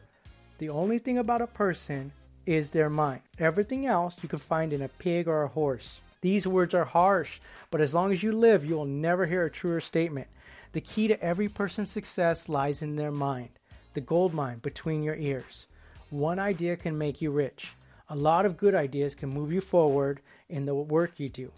the 0.58 0.68
only 0.68 0.98
thing 0.98 1.18
about 1.18 1.42
a 1.42 1.46
person 1.46 2.12
is 2.46 2.70
their 2.70 2.88
mind. 2.88 3.20
Everything 3.38 3.84
else 3.84 4.22
you 4.22 4.28
can 4.28 4.38
find 4.38 4.72
in 4.72 4.82
a 4.82 4.88
pig 4.88 5.28
or 5.28 5.42
a 5.42 5.48
horse. 5.48 6.00
These 6.20 6.46
words 6.46 6.74
are 6.74 6.84
harsh, 6.84 7.40
but 7.70 7.80
as 7.80 7.94
long 7.94 8.10
as 8.10 8.22
you 8.22 8.32
live, 8.32 8.64
you 8.64 8.74
will 8.74 8.86
never 8.86 9.26
hear 9.26 9.44
a 9.44 9.50
truer 9.50 9.80
statement. 9.80 10.28
The 10.72 10.80
key 10.80 11.08
to 11.08 11.22
every 11.22 11.48
person's 11.48 11.90
success 11.90 12.48
lies 12.48 12.82
in 12.82 12.96
their 12.96 13.12
mind, 13.12 13.50
the 13.98 14.02
gold 14.02 14.32
mine 14.32 14.58
between 14.58 15.02
your 15.02 15.16
ears. 15.16 15.66
One 16.10 16.38
idea 16.38 16.76
can 16.76 16.96
make 16.96 17.20
you 17.20 17.32
rich. 17.32 17.74
A 18.08 18.14
lot 18.14 18.46
of 18.46 18.56
good 18.56 18.72
ideas 18.76 19.16
can 19.16 19.28
move 19.28 19.50
you 19.50 19.60
forward 19.60 20.20
in 20.48 20.66
the 20.66 20.74
work 20.76 21.18
you 21.18 21.28
do. 21.28 21.50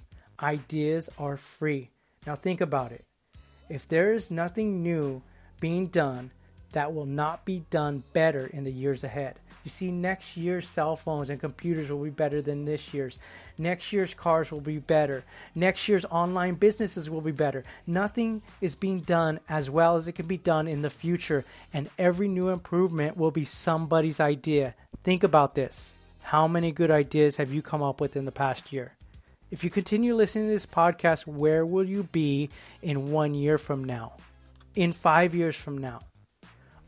Ideas 0.42 1.10
are 1.18 1.36
free. 1.36 1.90
Now 2.26 2.34
think 2.34 2.62
about 2.62 2.92
it. 2.92 3.04
If 3.68 3.86
there 3.86 4.14
is 4.14 4.30
nothing 4.30 4.82
new 4.82 5.20
being 5.60 5.88
done, 5.88 6.30
that 6.72 6.94
will 6.94 7.04
not 7.04 7.44
be 7.44 7.66
done 7.68 8.04
better 8.14 8.46
in 8.46 8.64
the 8.64 8.72
years 8.72 9.04
ahead. 9.04 9.38
You 9.64 9.70
see, 9.70 9.90
next 9.90 10.36
year's 10.36 10.66
cell 10.66 10.96
phones 10.96 11.28
and 11.28 11.38
computers 11.38 11.92
will 11.92 12.02
be 12.02 12.10
better 12.10 12.40
than 12.40 12.64
this 12.64 12.94
year's. 12.94 13.18
Next 13.58 13.92
year's 13.92 14.14
cars 14.14 14.50
will 14.50 14.62
be 14.62 14.78
better. 14.78 15.22
Next 15.54 15.86
year's 15.86 16.06
online 16.06 16.54
businesses 16.54 17.10
will 17.10 17.20
be 17.20 17.32
better. 17.32 17.64
Nothing 17.86 18.40
is 18.62 18.74
being 18.74 19.00
done 19.00 19.38
as 19.50 19.68
well 19.68 19.96
as 19.96 20.08
it 20.08 20.12
can 20.12 20.26
be 20.26 20.38
done 20.38 20.66
in 20.66 20.80
the 20.80 20.88
future, 20.88 21.44
and 21.74 21.90
every 21.98 22.26
new 22.26 22.48
improvement 22.48 23.18
will 23.18 23.30
be 23.30 23.44
somebody's 23.44 24.18
idea. 24.18 24.74
Think 25.04 25.22
about 25.22 25.54
this. 25.54 25.96
How 26.22 26.48
many 26.48 26.72
good 26.72 26.90
ideas 26.90 27.36
have 27.36 27.52
you 27.52 27.60
come 27.60 27.82
up 27.82 28.00
with 28.00 28.16
in 28.16 28.24
the 28.24 28.32
past 28.32 28.72
year? 28.72 28.92
If 29.50 29.62
you 29.64 29.68
continue 29.68 30.14
listening 30.14 30.46
to 30.46 30.52
this 30.52 30.64
podcast, 30.64 31.26
where 31.26 31.66
will 31.66 31.84
you 31.84 32.04
be 32.04 32.48
in 32.82 33.10
one 33.10 33.34
year 33.34 33.58
from 33.58 33.84
now? 33.84 34.12
In 34.74 34.92
five 34.92 35.34
years 35.34 35.56
from 35.56 35.76
now? 35.76 36.00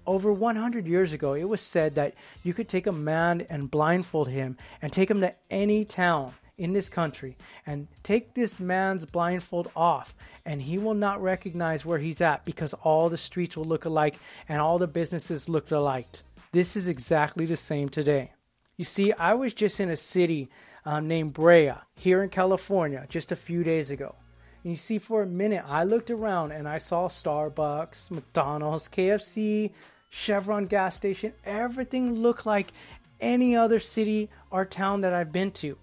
Over 0.06 0.32
100 0.32 0.86
years 0.86 1.12
ago, 1.12 1.34
it 1.34 1.48
was 1.48 1.60
said 1.60 1.94
that 1.94 2.14
you 2.42 2.54
could 2.54 2.68
take 2.68 2.86
a 2.86 2.92
man 2.92 3.46
and 3.48 3.70
blindfold 3.70 4.28
him 4.28 4.56
and 4.80 4.92
take 4.92 5.10
him 5.10 5.20
to 5.20 5.34
any 5.50 5.84
town 5.84 6.34
in 6.58 6.72
this 6.72 6.88
country 6.88 7.36
and 7.66 7.88
take 8.02 8.34
this 8.34 8.60
man's 8.60 9.04
blindfold 9.04 9.70
off, 9.74 10.14
and 10.44 10.62
he 10.62 10.78
will 10.78 10.94
not 10.94 11.22
recognize 11.22 11.84
where 11.84 11.98
he's 11.98 12.20
at 12.20 12.44
because 12.44 12.74
all 12.74 13.08
the 13.08 13.16
streets 13.16 13.56
will 13.56 13.64
look 13.64 13.84
alike 13.84 14.16
and 14.48 14.60
all 14.60 14.78
the 14.78 14.86
businesses 14.86 15.48
look 15.48 15.70
alike. 15.70 16.08
This 16.52 16.76
is 16.76 16.88
exactly 16.88 17.46
the 17.46 17.56
same 17.56 17.88
today. 17.88 18.32
You 18.76 18.84
see, 18.84 19.12
I 19.12 19.34
was 19.34 19.54
just 19.54 19.80
in 19.80 19.88
a 19.88 19.96
city 19.96 20.50
um, 20.84 21.06
named 21.06 21.32
Brea 21.32 21.74
here 21.94 22.22
in 22.22 22.28
California 22.28 23.06
just 23.08 23.32
a 23.32 23.36
few 23.36 23.62
days 23.62 23.90
ago. 23.90 24.16
And 24.62 24.72
you 24.72 24.76
see, 24.76 24.98
for 24.98 25.22
a 25.22 25.26
minute, 25.26 25.64
I 25.66 25.84
looked 25.84 26.10
around 26.10 26.52
and 26.52 26.68
I 26.68 26.78
saw 26.78 27.08
Starbucks, 27.08 28.10
McDonald's, 28.10 28.88
KFC, 28.88 29.70
Chevron 30.08 30.66
gas 30.66 30.96
station. 30.96 31.32
Everything 31.44 32.14
looked 32.14 32.46
like 32.46 32.72
any 33.20 33.56
other 33.56 33.78
city 33.78 34.28
or 34.50 34.64
town 34.64 35.00
that 35.00 35.12
I've 35.12 35.32
been 35.32 35.50
to. 35.52 35.76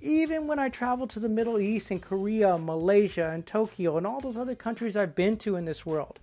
Even 0.00 0.46
when 0.46 0.58
I 0.58 0.68
traveled 0.68 1.10
to 1.10 1.20
the 1.20 1.28
Middle 1.28 1.58
East 1.58 1.90
and 1.90 2.02
Korea, 2.02 2.58
Malaysia, 2.58 3.30
and 3.30 3.46
Tokyo, 3.46 3.96
and 3.96 4.06
all 4.06 4.20
those 4.20 4.36
other 4.36 4.54
countries 4.54 4.96
I've 4.96 5.14
been 5.14 5.36
to 5.38 5.56
in 5.56 5.64
this 5.64 5.86
world, 5.86 6.18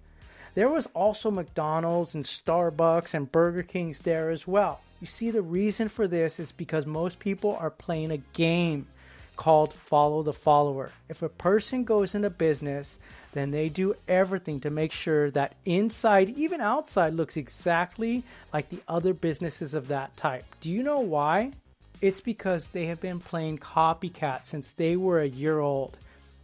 there 0.53 0.69
was 0.69 0.87
also 0.93 1.31
McDonald's 1.31 2.13
and 2.13 2.25
Starbucks 2.25 3.13
and 3.13 3.31
Burger 3.31 3.63
Kings 3.63 4.01
there 4.01 4.29
as 4.29 4.45
well. 4.45 4.81
You 4.99 5.07
see, 5.07 5.31
the 5.31 5.41
reason 5.41 5.87
for 5.87 6.07
this 6.07 6.39
is 6.39 6.51
because 6.51 6.85
most 6.85 7.19
people 7.19 7.55
are 7.59 7.71
playing 7.71 8.11
a 8.11 8.17
game 8.17 8.87
called 9.35 9.73
follow 9.73 10.23
the 10.23 10.33
follower. 10.33 10.91
If 11.09 11.21
a 11.21 11.29
person 11.29 11.83
goes 11.83 12.15
into 12.15 12.29
business, 12.29 12.99
then 13.33 13.51
they 13.51 13.69
do 13.69 13.95
everything 14.07 14.59
to 14.61 14.69
make 14.69 14.91
sure 14.91 15.31
that 15.31 15.55
inside, 15.65 16.29
even 16.37 16.61
outside, 16.61 17.13
looks 17.13 17.37
exactly 17.37 18.23
like 18.53 18.69
the 18.69 18.81
other 18.87 19.13
businesses 19.13 19.73
of 19.73 19.87
that 19.87 20.15
type. 20.17 20.45
Do 20.59 20.71
you 20.71 20.83
know 20.83 20.99
why? 20.99 21.51
It's 22.01 22.21
because 22.21 22.69
they 22.69 22.87
have 22.87 22.99
been 22.99 23.19
playing 23.19 23.59
copycat 23.59 24.45
since 24.45 24.71
they 24.71 24.95
were 24.95 25.21
a 25.21 25.27
year 25.27 25.59
old 25.59 25.97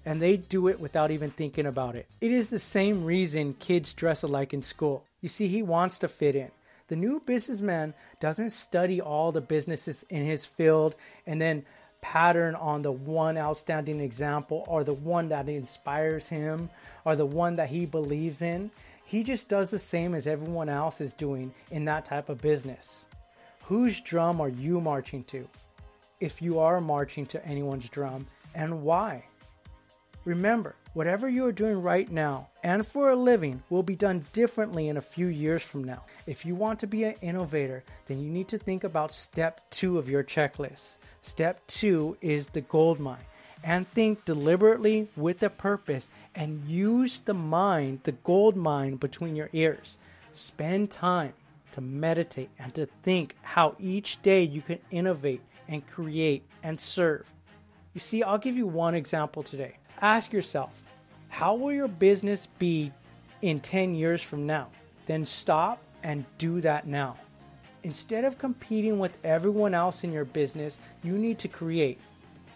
and 0.06 0.22
they 0.22 0.38
do 0.38 0.70
it 0.70 0.80
without 0.80 1.12
even 1.12 1.32
thinking 1.32 1.66
about 1.66 1.96
it. 1.96 2.08
It 2.22 2.32
is 2.32 2.50
the 2.50 2.60
same 2.60 3.04
reason 3.04 3.56
kids 3.60 3.94
dress 3.94 4.24
alike 4.24 4.54
in 4.54 4.62
school. 4.62 5.04
You 5.20 5.28
see, 5.28 5.48
he 5.48 5.62
wants 5.62 6.00
to 6.00 6.08
fit 6.08 6.36
in. 6.36 6.52
The 6.88 6.96
new 6.96 7.22
businessman 7.26 7.94
doesn't 8.22 8.52
study 8.52 9.02
all 9.02 9.34
the 9.34 9.42
businesses 9.42 10.06
in 10.10 10.26
his 10.26 10.46
field 10.46 10.96
and 11.26 11.42
then 11.42 11.66
pattern 12.02 12.56
on 12.56 12.82
the 12.82 12.92
one 12.92 13.38
outstanding 13.38 14.00
example 14.00 14.64
or 14.68 14.84
the 14.84 14.94
one 14.94 15.30
that 15.30 15.50
inspires 15.50 16.30
him 16.30 16.70
or 17.06 17.16
the 17.16 17.26
one 17.26 17.56
that 17.56 17.70
he 17.70 17.86
believes 17.86 18.42
in. 18.42 18.72
He 19.04 19.24
just 19.24 19.50
does 19.50 19.72
the 19.72 19.80
same 19.80 20.14
as 20.14 20.28
everyone 20.28 20.70
else 20.70 21.02
is 21.02 21.14
doing 21.14 21.54
in 21.72 21.86
that 21.86 22.06
type 22.06 22.30
of 22.30 22.42
business. 22.42 23.06
Whose 23.64 24.00
drum 24.00 24.40
are 24.40 24.50
you 24.50 24.80
marching 24.80 25.24
to? 25.26 25.48
If 26.20 26.42
you 26.42 26.60
are 26.60 26.82
marching 26.82 27.26
to 27.28 27.46
anyone's 27.46 27.90
drum, 27.90 28.28
and 28.56 28.84
why? 28.84 29.26
Remember, 30.26 30.76
whatever 30.94 31.28
you 31.30 31.46
are 31.46 31.52
doing 31.52 31.82
right 31.82 32.12
now 32.12 32.48
and 32.64 32.86
for 32.86 33.10
a 33.10 33.16
living 33.16 33.64
will 33.70 33.84
be 33.84 33.96
done 33.96 34.26
differently 34.34 34.90
in 34.90 34.98
a 34.98 35.02
few 35.02 35.28
years 35.28 35.64
from 35.64 35.84
now. 35.84 36.04
If 36.26 36.46
you 36.46 36.56
want 36.56 36.80
to 36.80 36.88
be 36.88 37.04
an 37.04 37.16
innovator, 37.22 37.84
then 38.08 38.20
you 38.20 38.30
need 38.30 38.48
to 38.50 38.58
think 38.58 38.84
about 38.84 39.12
step 39.12 39.62
two 39.70 39.98
of 39.98 40.10
your 40.10 40.24
checklist. 40.24 40.98
Step 41.22 41.66
two 41.68 42.18
is 42.22 42.50
the 42.50 42.62
gold 42.62 43.00
mine. 43.00 43.26
And 43.64 43.88
think 43.90 44.24
deliberately 44.26 45.10
with 45.16 45.42
a 45.44 45.50
purpose 45.50 46.10
and 46.36 46.64
use 46.68 47.22
the 47.22 47.34
mind, 47.34 48.02
the 48.04 48.12
gold 48.12 48.56
mine 48.56 48.96
between 48.96 49.36
your 49.36 49.50
ears. 49.52 49.98
Spend 50.32 50.92
time 50.92 51.34
to 51.72 51.82
meditate 51.82 52.50
and 52.60 52.74
to 52.76 52.86
think 52.86 53.36
how 53.42 53.76
each 53.80 54.22
day 54.22 54.44
you 54.44 54.62
can 54.62 54.80
innovate 54.92 55.42
and 55.68 55.86
create 55.88 56.44
and 56.64 56.80
serve. 56.80 57.34
You 57.94 58.00
see, 58.00 58.24
I'll 58.24 58.38
give 58.38 58.56
you 58.56 58.68
one 58.68 58.94
example 58.94 59.44
today. 59.44 59.78
Ask 60.02 60.32
yourself, 60.32 60.84
how 61.30 61.56
will 61.56 61.74
your 61.74 61.88
business 61.88 62.48
be 62.60 62.92
in 63.42 63.60
10 63.60 63.96
years 63.96 64.22
from 64.22 64.46
now? 64.46 64.68
Then 65.08 65.26
stop 65.26 65.82
and 66.04 66.24
do 66.38 66.62
that 66.62 66.86
now. 66.86 67.18
Instead 67.84 68.24
of 68.24 68.38
competing 68.38 69.00
with 69.00 69.18
everyone 69.24 69.74
else 69.74 70.04
in 70.04 70.12
your 70.12 70.26
business, 70.26 70.78
you 71.04 71.14
need 71.14 71.40
to 71.40 71.48
create. 71.48 72.00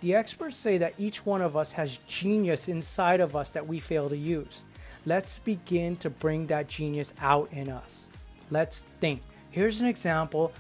The 0.01 0.13
experts 0.13 0.57
say 0.57 0.77
that 0.79 0.93
each 0.99 1.25
one 1.25 1.41
of 1.41 1.57
us 1.57 1.71
has 1.71 1.99
genius 2.07 2.67
inside 2.67 3.19
of 3.19 3.35
us 3.35 3.49
that 3.51 3.67
we 3.67 3.79
fail 3.79 4.09
to 4.09 4.17
use. 4.17 4.63
Let's 5.05 5.39
begin 5.39 5.95
to 5.97 6.09
bring 6.09 6.45
that 6.47 6.67
genius 6.67 7.13
out 7.21 7.51
in 7.51 7.69
us. 7.69 8.09
Let's 8.51 8.85
think. 8.99 9.21
Here's 9.49 9.81
an 9.81 9.87
example 9.87 10.51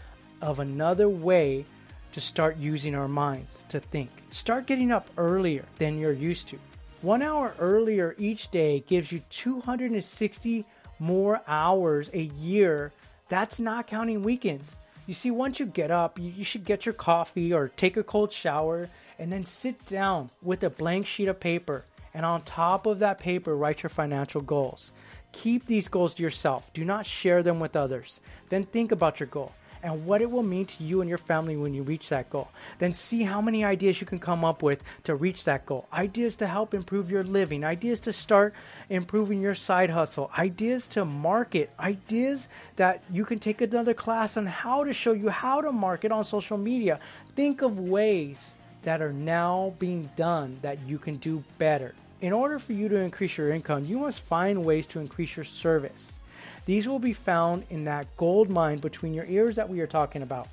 of 0.41 0.59
another 0.59 1.09
way 1.09 1.65
to 2.13 2.19
start 2.19 2.57
using 2.57 2.95
our 2.95 3.07
minds 3.07 3.65
to 3.69 3.79
think. 3.79 4.09
Start 4.31 4.65
getting 4.65 4.91
up 4.91 5.09
earlier 5.17 5.65
than 5.77 5.99
you're 5.99 6.11
used 6.11 6.47
to. 6.49 6.59
One 7.01 7.23
hour 7.23 7.55
earlier 7.57 8.13
each 8.19 8.51
day 8.51 8.81
gives 8.81 9.11
you 9.11 9.21
260 9.31 10.65
more 10.99 11.41
hours 11.47 12.11
a 12.13 12.21
year. 12.21 12.91
That's 13.27 13.59
not 13.59 13.87
counting 13.87 14.21
weekends. 14.21 14.75
You 15.07 15.15
see, 15.15 15.31
once 15.31 15.59
you 15.59 15.65
get 15.65 15.89
up, 15.89 16.19
you, 16.19 16.43
should 16.43 16.63
get 16.63 16.85
your 16.85 16.93
coffee 16.93 17.51
or 17.51 17.69
take 17.69 17.97
a 17.97 18.03
cold 18.03 18.31
shower 18.31 18.87
and 19.17 19.31
then 19.31 19.43
sit 19.43 19.83
down 19.87 20.29
with 20.43 20.63
a 20.63 20.69
blank 20.69 21.07
sheet 21.07 21.27
of 21.27 21.39
paper. 21.39 21.85
And 22.13 22.23
on 22.23 22.43
top 22.43 22.85
of 22.85 22.99
that 22.99 23.19
paper, 23.19 23.55
write 23.55 23.81
your 23.81 23.89
financial 23.89 24.41
goals. 24.41 24.91
Keep 25.31 25.65
these 25.65 25.87
goals 25.87 26.13
to 26.15 26.23
yourself. 26.23 26.71
Do 26.71 26.85
not 26.85 27.07
share 27.07 27.41
them 27.41 27.59
with 27.59 27.75
others. 27.75 28.21
Then 28.49 28.63
think 28.63 28.91
about 28.91 29.19
your 29.19 29.27
goal 29.27 29.53
and 29.83 30.05
what 30.05 30.21
it 30.21 30.29
will 30.29 30.43
mean 30.43 30.65
to 30.65 30.83
you 30.83 31.01
and 31.01 31.09
your 31.09 31.17
family 31.17 31.57
when 31.57 31.73
you 31.73 31.83
reach 31.83 32.09
that 32.09 32.29
goal. 32.29 32.49
Then 32.79 32.93
see 32.93 33.23
how 33.23 33.41
many 33.41 33.63
ideas 33.63 34.01
you 34.01 34.07
can 34.07 34.19
come 34.19 34.43
up 34.43 34.61
with 34.61 34.83
to 35.03 35.15
reach 35.15 35.43
that 35.45 35.65
goal. 35.65 35.87
Ideas 35.93 36.35
to 36.37 36.47
help 36.47 36.73
improve 36.73 37.09
your 37.09 37.23
living, 37.23 37.63
ideas 37.63 37.99
to 38.01 38.13
start 38.13 38.53
improving 38.89 39.41
your 39.41 39.55
side 39.55 39.89
hustle, 39.89 40.31
ideas 40.37 40.87
to 40.89 41.05
market, 41.05 41.69
ideas 41.79 42.49
that 42.75 43.03
you 43.11 43.25
can 43.25 43.39
take 43.39 43.61
another 43.61 43.93
class 43.93 44.37
on 44.37 44.45
how 44.45 44.83
to 44.83 44.93
show 44.93 45.13
you 45.13 45.29
how 45.29 45.61
to 45.61 45.71
market 45.71 46.11
on 46.11 46.23
social 46.23 46.57
media. 46.57 46.99
Think 47.35 47.61
of 47.61 47.79
ways 47.79 48.57
that 48.83 49.01
are 49.01 49.13
now 49.13 49.73
being 49.79 50.09
done 50.15 50.57
that 50.61 50.79
you 50.87 50.97
can 50.97 51.17
do 51.17 51.43
better. 51.57 51.93
In 52.21 52.33
order 52.33 52.59
for 52.59 52.73
you 52.73 52.87
to 52.89 52.97
increase 52.97 53.37
your 53.37 53.51
income, 53.51 53.85
you 53.85 53.97
must 53.97 54.19
find 54.19 54.63
ways 54.63 54.85
to 54.87 54.99
increase 54.99 55.35
your 55.35 55.43
service. 55.43 56.19
These 56.65 56.87
will 56.87 56.99
be 56.99 57.13
found 57.13 57.65
in 57.69 57.85
that 57.85 58.15
gold 58.17 58.49
mine 58.49 58.79
between 58.79 59.13
your 59.13 59.25
ears 59.25 59.55
that 59.55 59.69
we 59.69 59.79
are 59.79 59.87
talking 59.87 60.21
about. 60.21 60.47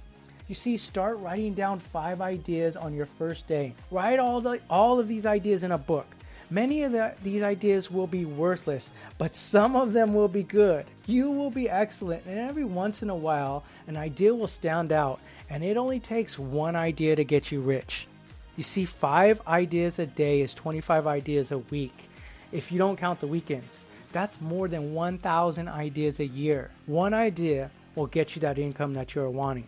You 0.49 0.55
see, 0.55 0.79
start 0.79 1.19
writing 1.19 1.53
down 1.53 1.79
five 1.79 2.23
ideas 2.23 2.77
on 2.77 2.95
your 2.95 3.05
first 3.05 3.47
day. 3.47 3.75
Write 3.91 4.19
all, 4.19 4.41
the, 4.41 4.61
all 4.71 4.99
of 4.99 5.07
these 5.07 5.27
ideas 5.27 5.63
in 5.63 5.73
a 5.73 5.79
book. 5.79 6.07
Many 6.51 6.83
of 6.85 6.93
the, 6.93 7.15
these 7.23 7.43
ideas 7.43 7.91
will 7.91 8.07
be 8.07 8.25
worthless, 8.25 8.91
but 9.19 9.37
some 9.37 9.77
of 9.77 9.93
them 9.93 10.15
will 10.15 10.29
be 10.29 10.43
good. 10.43 10.87
You 11.05 11.31
will 11.31 11.51
be 11.51 11.69
excellent, 11.69 12.25
and 12.25 12.39
every 12.39 12.65
once 12.65 13.03
in 13.03 13.11
a 13.11 13.15
while, 13.15 13.65
an 13.87 13.99
idea 13.99 14.35
will 14.35 14.47
stand 14.47 14.91
out, 14.91 15.21
and 15.51 15.63
it 15.63 15.77
only 15.77 16.01
takes 16.01 16.39
one 16.39 16.75
idea 16.75 17.17
to 17.17 17.25
get 17.25 17.53
you 17.53 17.61
rich. 17.61 18.07
You 18.57 18.63
see, 18.63 18.87
five 18.87 19.43
ideas 19.47 19.99
a 19.99 20.07
day 20.07 20.41
is 20.41 20.55
25 20.55 21.07
ideas 21.07 21.53
a 21.53 21.59
week 21.59 22.09
if 22.51 22.73
you 22.73 22.79
don't 22.79 22.97
count 22.97 23.21
the 23.21 23.27
weekends. 23.27 23.87
That's 24.13 24.41
more 24.41 24.69
than 24.69 24.95
1,000 24.95 25.69
ideas 25.69 26.21
a 26.21 26.27
year. 26.27 26.71
One 26.87 27.13
idea 27.13 27.71
will 27.95 28.07
get 28.07 28.35
you 28.35 28.41
that 28.41 28.59
income 28.59 28.95
that 28.95 29.15
you're 29.15 29.29
wanting. 29.29 29.67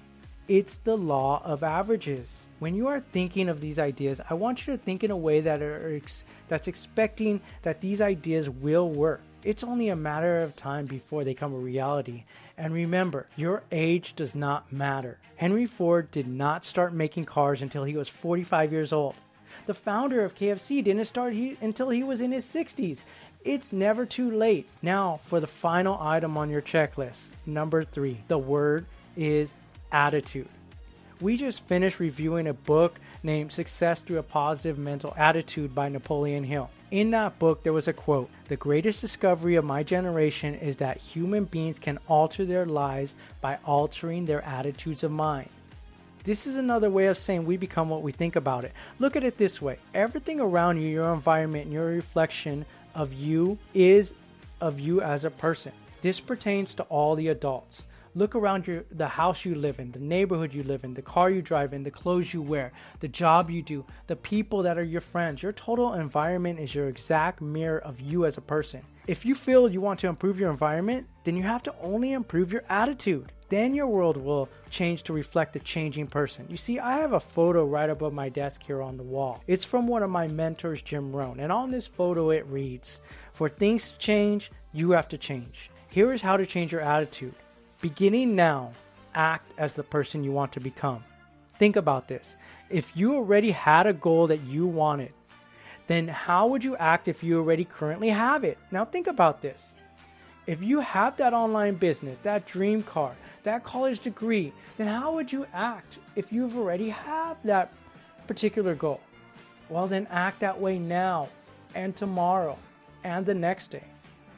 It's 0.49 0.79
the 0.79 0.97
law 0.97 1.43
of 1.45 1.63
averages. 1.63 2.49
When 2.59 2.75
you 2.75 2.89
are 2.89 3.01
thinking 3.13 3.49
of 3.49 3.61
these 3.61 3.79
ideas, 3.79 4.21
I 4.29 4.35
want 4.35 4.67
you 4.67 4.73
to 4.73 4.83
think 4.83 5.05
in 5.05 5.11
a 5.11 5.17
way 5.17 5.41
that 5.43 5.63
are 5.63 6.01
that's 6.49 6.67
expecting 6.67 7.41
that 7.63 7.81
these 7.81 8.01
ideas 8.01 8.51
will 8.51 8.91
work. 8.91 9.23
It's 9.45 9.63
only 9.63 9.89
a 9.89 9.97
matter 9.97 10.43
of 10.43 10.57
time 10.57 10.87
before 10.87 11.23
they 11.23 11.35
come 11.35 11.55
a 11.55 11.59
reality. 11.59 12.25
And 12.59 12.75
remember, 12.75 13.27
your 13.37 13.63
age 13.71 14.15
does 14.17 14.35
not 14.35 14.73
matter. 14.73 15.19
Henry 15.37 15.67
Ford 15.67 16.11
did 16.11 16.27
not 16.27 16.65
start 16.65 16.93
making 16.93 17.27
cars 17.27 17.63
until 17.63 17.85
he 17.85 17.97
was 17.97 18.09
45 18.09 18.73
years 18.73 18.93
old. 18.93 19.15
The 19.67 19.75
founder 19.75 20.25
of 20.25 20.35
KFC 20.35 20.83
didn't 20.83 21.05
start 21.05 21.33
he, 21.33 21.57
until 21.61 21.91
he 21.91 22.03
was 22.03 22.21
in 22.21 22.33
his 22.33 22.45
60s. 22.45 23.05
It's 23.43 23.73
never 23.73 24.05
too 24.05 24.31
late. 24.31 24.69
Now, 24.83 25.19
for 25.25 25.41
the 25.41 25.47
final 25.47 25.99
item 25.99 26.37
on 26.37 26.51
your 26.51 26.61
checklist, 26.61 27.31
number 27.47 27.85
three, 27.85 28.23
the 28.29 28.37
word 28.37 28.85
is 29.17 29.55
attitude. 29.91 30.49
We 31.23 31.39
just 31.39 31.61
finished 31.65 32.01
reviewing 32.01 32.47
a 32.47 32.53
book 32.53 33.01
named 33.23 33.53
Success 33.53 34.03
Through 34.03 34.19
a 34.19 34.23
Positive 34.23 34.79
Mental 34.79 35.15
Attitude 35.17 35.75
by 35.75 35.89
Napoleon 35.89 36.45
Hill. 36.45 36.71
In 36.91 37.13
that 37.13 37.39
book, 37.39 37.63
there 37.63 37.73
was 37.73 37.89
a 37.89 37.95
quote 37.95 38.29
The 38.49 38.57
greatest 38.57 39.01
discovery 39.01 39.55
of 39.55 39.65
my 39.65 39.85
generation 39.85 40.55
is 40.55 40.77
that 40.77 40.99
human 40.99 41.45
beings 41.45 41.79
can 41.79 41.99
alter 42.09 42.45
their 42.45 42.67
lives 42.67 43.17
by 43.41 43.59
altering 43.65 44.27
their 44.27 44.43
attitudes 44.43 45.03
of 45.03 45.13
mind. 45.13 45.49
This 46.25 46.47
is 46.47 46.57
another 46.57 46.91
way 46.91 47.07
of 47.07 47.17
saying 47.17 47.47
we 47.47 47.57
become 47.57 47.89
what 47.89 48.03
we 48.03 48.13
think 48.13 48.37
about 48.37 48.65
it. 48.65 48.73
Look 48.99 49.17
at 49.17 49.25
it 49.25 49.39
this 49.39 49.63
way 49.63 49.79
everything 49.95 50.41
around 50.41 50.79
you, 50.79 50.89
your 50.89 51.15
environment, 51.15 51.73
your 51.73 51.87
reflection 51.87 52.67
of 52.95 53.13
you 53.13 53.59
is 53.75 54.15
of 54.61 54.81
you 54.81 55.01
as 55.01 55.25
a 55.25 55.31
person. 55.31 55.73
This 56.03 56.21
pertains 56.21 56.75
to 56.75 56.83
all 56.85 57.15
the 57.15 57.29
adults. 57.29 57.85
Look 58.15 58.35
around 58.35 58.67
your 58.67 58.85
the 58.91 59.07
house 59.07 59.45
you 59.45 59.55
live 59.55 59.79
in, 59.79 59.93
the 59.93 60.01
neighborhood 60.01 60.53
you 60.53 60.65
live 60.65 60.83
in, 60.83 60.95
the 60.95 61.03
car 61.03 61.31
you 61.31 61.43
drive 61.43 61.73
in, 61.73 61.85
the 61.85 61.93
clothes 61.93 62.35
you 62.35 62.43
wear, 62.43 62.73
the 62.99 63.07
job 63.07 63.51
you 63.51 63.63
do, 63.63 63.85
the 64.09 64.17
people 64.17 64.63
that 64.63 64.79
are 64.79 64.83
your 64.83 65.01
friends. 65.01 65.43
Your 65.43 65.53
total 65.53 65.95
environment 65.95 66.59
is 66.59 66.75
your 66.75 66.89
exact 66.89 67.41
mirror 67.41 67.79
of 67.79 68.01
you 68.01 68.27
as 68.27 68.37
a 68.37 68.41
person. 68.41 68.83
If 69.07 69.25
you 69.25 69.35
feel 69.35 69.71
you 69.71 69.81
want 69.81 70.01
to 70.01 70.09
improve 70.09 70.41
your 70.41 70.51
environment, 70.51 71.07
then 71.23 71.37
you 71.37 71.45
have 71.45 71.63
to 71.65 71.75
only 71.81 72.13
improve 72.13 72.53
your 72.53 72.65
attitude. 72.69 73.31
Then 73.51 73.75
your 73.75 73.89
world 73.89 74.17
will 74.17 74.49
change 74.71 75.03
to 75.03 75.13
reflect 75.13 75.57
a 75.57 75.59
changing 75.59 76.07
person. 76.07 76.47
You 76.49 76.57
see, 76.57 76.79
I 76.79 76.99
have 76.99 77.13
a 77.13 77.21
photo 77.21 77.67
right 77.67 77.91
above 77.91 78.13
my 78.13 78.29
desk 78.29 78.63
here 78.63 78.81
on 78.81 78.97
the 78.97 79.03
wall. 79.03 79.43
It's 79.49 79.65
from 79.65 79.89
one 79.89 80.05
of 80.05 80.11
my 80.11 80.29
mentors, 80.29 80.83
Jim 80.83 81.13
Rohn. 81.13 81.41
And 81.41 81.51
on 81.51 81.73
this 81.73 81.89
photo, 81.89 82.31
it 82.31 82.47
reads 82.47 83.01
For 83.33 83.49
things 83.49 83.91
to 83.91 83.99
change, 83.99 84.53
you 84.73 84.93
have 84.93 85.09
to 85.09 85.19
change. 85.19 85.69
Here 85.91 86.13
is 86.13 86.23
how 86.23 86.37
to 86.37 86.47
change 86.47 86.71
your 86.71 86.81
attitude. 86.81 87.35
Beginning 87.81 88.37
now, 88.37 88.71
act 89.17 89.53
as 89.59 89.75
the 89.75 89.83
person 89.83 90.23
you 90.23 90.31
want 90.31 90.53
to 90.53 90.61
become. 90.61 91.03
Think 91.59 91.75
about 91.75 92.07
this. 92.07 92.37
If 92.69 92.97
you 92.97 93.17
already 93.17 93.51
had 93.51 93.89
a 93.89 93.93
goal 93.93 94.29
that 94.29 94.43
you 94.45 94.65
wanted, 94.65 95.13
then 95.89 96.07
how 96.07 96.47
would 96.47 96.63
you 96.63 96.77
act 96.77 97.09
if 97.09 97.25
you 97.25 97.39
already 97.39 97.65
currently 97.65 98.11
have 98.11 98.45
it? 98.45 98.59
Now, 98.71 98.85
think 98.85 99.09
about 99.09 99.43
this. 99.43 99.75
If 100.47 100.63
you 100.63 100.81
have 100.81 101.17
that 101.17 101.35
online 101.35 101.75
business, 101.75 102.19
that 102.23 102.47
dream 102.47 102.83
car, 102.83 103.15
that 103.43 103.65
college 103.65 104.01
degree, 104.01 104.53
then 104.77 104.87
how 104.87 105.15
would 105.15 105.33
you 105.33 105.47
act 105.53 105.99
if 106.17 106.33
you've 106.33 106.57
already 106.57 106.91
have 106.91 107.37
that 107.45 107.73
particular 108.27 108.75
goal? 108.75 109.01
Well, 109.69 109.87
then 109.87 110.07
act 110.11 110.41
that 110.41 110.61
way 110.61 110.79
now 110.79 111.29
and 111.75 111.95
tomorrow 111.95 112.59
and 113.05 113.25
the 113.25 113.35
next 113.35 113.69
day. 113.69 113.85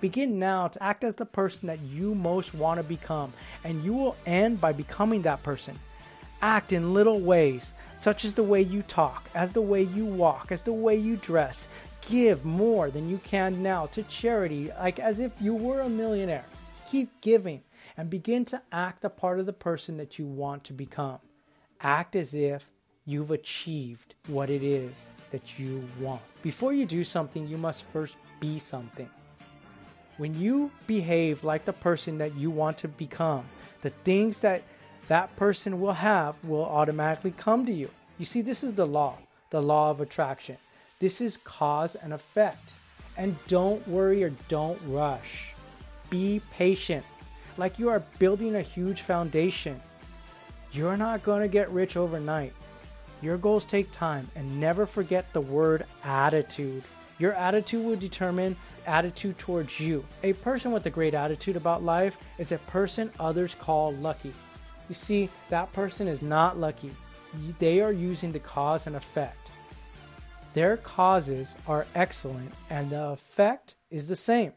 Begin 0.01 0.38
now 0.38 0.69
to 0.69 0.83
act 0.83 1.05
as 1.05 1.15
the 1.15 1.27
person 1.27 1.69
that 1.69 1.81
you 1.81 2.15
most 2.15 2.55
want 2.55 2.79
to 2.79 2.85
become, 2.85 3.33
and 3.62 3.85
you 3.85 3.93
will 3.93 4.17
end 4.27 4.61
by 4.61 4.73
becoming 4.73 5.23
that 5.23 5.43
person. 5.43 5.79
Act 6.41 6.73
in 6.73 6.93
little 6.93 7.21
ways, 7.21 7.73
such 7.95 8.25
as 8.25 8.35
the 8.35 8.43
way 8.43 8.61
you 8.61 8.83
talk, 8.83 9.31
as 9.35 9.53
the 9.53 9.62
way 9.62 9.83
you 9.83 10.05
walk, 10.05 10.51
as 10.51 10.65
the 10.65 10.73
way 10.73 10.97
you 10.97 11.17
dress. 11.17 11.69
Give 12.01 12.45
more 12.45 12.91
than 12.91 13.09
you 13.09 13.19
can 13.19 13.62
now 13.62 13.87
to 13.87 14.03
charity, 14.05 14.73
like 14.81 14.99
as 14.99 15.21
if 15.21 15.31
you 15.41 15.55
were 15.55 15.83
a 15.83 15.88
millionaire. 15.88 16.45
Keep 16.91 17.21
giving 17.21 17.62
and 17.97 18.11
begin 18.11 18.45
to 18.47 18.63
act 18.73 19.03
the 19.03 19.11
part 19.11 19.39
of 19.39 19.47
the 19.47 19.53
person 19.53 19.97
that 19.97 20.19
you 20.19 20.27
want 20.27 20.65
to 20.65 20.73
become. 20.73 21.19
Act 21.81 22.17
as 22.17 22.35
if 22.35 22.71
you've 23.05 23.31
achieved 23.31 24.15
what 24.29 24.51
it 24.51 24.63
is 24.63 25.11
that 25.31 25.59
you 25.59 25.85
want. 26.01 26.23
Before 26.43 26.73
you 26.73 26.87
do 26.87 27.05
something, 27.05 27.47
you 27.47 27.57
must 27.57 27.83
first 27.85 28.17
be 28.41 28.59
something. 28.59 29.09
When 30.19 30.39
you 30.39 30.71
behave 30.87 31.43
like 31.43 31.65
the 31.65 31.73
person 31.73 32.19
that 32.19 32.35
you 32.37 32.51
want 32.51 32.79
to 32.79 32.89
become, 32.89 33.45
the 33.81 33.91
things 33.91 34.41
that 34.41 34.63
that 35.09 35.35
person 35.37 35.81
will 35.81 35.95
have 35.95 36.43
will 36.45 36.65
automatically 36.65 37.33
come 37.33 37.67
to 37.67 37.73
you. 37.73 37.91
You 38.19 38.25
see, 38.25 38.43
this 38.43 38.63
is 38.63 38.75
the 38.75 38.87
law, 38.87 39.19
the 39.51 39.61
law 39.61 39.91
of 39.91 40.01
attraction. 40.01 40.59
This 41.01 41.21
is 41.21 41.39
cause 41.39 41.97
and 41.97 42.13
effect. 42.13 42.75
And 43.17 43.37
don't 43.49 43.87
worry 43.89 44.23
or 44.23 44.31
don't 44.49 44.81
rush. 44.87 45.55
Be 46.09 46.41
patient, 46.53 47.05
like 47.57 47.79
you 47.79 47.88
are 47.88 48.03
building 48.19 48.57
a 48.57 48.62
huge 48.62 49.03
foundation. 49.03 49.81
You're 50.73 50.97
not 50.97 51.23
going 51.23 51.43
to 51.43 51.49
get 51.49 51.71
rich 51.71 51.97
overnight. 51.97 52.53
Your 53.21 53.37
goals 53.37 53.65
take 53.65 53.91
time, 53.93 54.29
and 54.35 54.59
never 54.59 54.87
forget 54.87 55.33
the 55.33 55.41
word 55.41 55.85
attitude. 56.03 56.83
Your 57.19 57.35
attitude 57.35 57.85
will 57.85 57.97
determine 57.97 58.57
attitude 58.87 59.38
towards 59.38 59.79
you. 59.79 60.05
A 60.23 60.33
person 60.33 60.73
with 60.73 60.87
a 60.87 60.91
great 60.91 61.15
attitude 61.15 61.57
about 61.57 61.85
life 61.85 62.19
is 62.38 62.51
a 62.51 62.59
person 62.59 63.12
others 63.21 63.55
call 63.55 63.93
lucky. 63.93 64.35
You 64.88 64.95
see, 64.95 65.29
that 65.49 65.73
person 65.73 66.09
is 66.09 66.21
not 66.21 66.59
lucky. 66.59 66.91
They 67.59 67.81
are 67.81 67.93
using 67.93 68.33
the 68.33 68.41
cause 68.41 68.87
and 68.87 68.97
effect. 68.97 69.38
Their 70.55 70.77
causes 70.77 71.55
are 71.67 71.87
excellent 71.95 72.53
and 72.69 72.91
the 72.91 73.05
effect 73.05 73.77
is 73.91 74.09
the 74.09 74.17
same. 74.17 74.53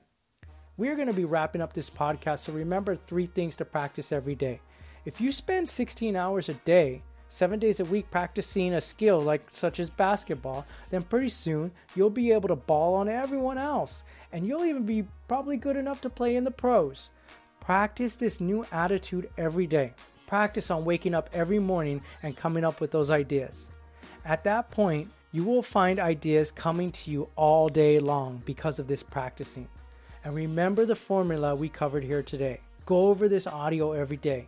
We're 0.77 0.95
going 0.95 1.07
to 1.07 1.13
be 1.13 1.23
wrapping 1.23 1.61
up 1.61 1.71
this 1.71 1.89
podcast, 1.89 2.39
so 2.39 2.51
remember 2.51 2.97
three 2.97 3.27
things 3.27 3.55
to 3.57 3.65
practice 3.65 4.11
every 4.11 4.35
day. 4.35 4.59
If 5.05 5.21
you 5.21 5.31
spend 5.31 5.69
16 5.69 6.17
hours 6.17 6.49
a 6.49 6.53
day, 6.53 7.01
seven 7.29 7.59
days 7.59 7.79
a 7.79 7.85
week 7.85 8.11
practicing 8.11 8.73
a 8.73 8.81
skill 8.81 9.21
like 9.21 9.47
such 9.53 9.79
as 9.79 9.89
basketball, 9.89 10.65
then 10.89 11.03
pretty 11.03 11.29
soon 11.29 11.71
you'll 11.95 12.09
be 12.09 12.33
able 12.33 12.49
to 12.49 12.57
ball 12.57 12.95
on 12.95 13.07
everyone 13.07 13.57
else, 13.57 14.03
and 14.33 14.45
you'll 14.45 14.65
even 14.65 14.85
be 14.85 15.05
probably 15.29 15.55
good 15.55 15.77
enough 15.77 16.01
to 16.01 16.09
play 16.09 16.35
in 16.35 16.43
the 16.43 16.51
pros. 16.51 17.09
Practice 17.61 18.15
this 18.15 18.41
new 18.41 18.65
attitude 18.73 19.29
every 19.37 19.67
day. 19.67 19.93
Practice 20.27 20.69
on 20.71 20.83
waking 20.83 21.15
up 21.15 21.29
every 21.31 21.59
morning 21.59 22.01
and 22.21 22.35
coming 22.35 22.65
up 22.65 22.81
with 22.81 22.91
those 22.91 23.11
ideas. 23.11 23.71
At 24.25 24.43
that 24.43 24.71
point, 24.71 25.09
you 25.31 25.45
will 25.45 25.63
find 25.63 26.01
ideas 26.01 26.51
coming 26.51 26.91
to 26.91 27.11
you 27.11 27.29
all 27.37 27.69
day 27.69 27.97
long 27.97 28.43
because 28.45 28.77
of 28.77 28.87
this 28.87 29.03
practicing. 29.03 29.69
And 30.25 30.35
remember 30.35 30.85
the 30.85 30.95
formula 30.95 31.55
we 31.55 31.69
covered 31.69 32.03
here 32.03 32.23
today. 32.23 32.59
Go 32.85 33.07
over 33.07 33.29
this 33.29 33.47
audio 33.47 33.93
every 33.93 34.17
day, 34.17 34.47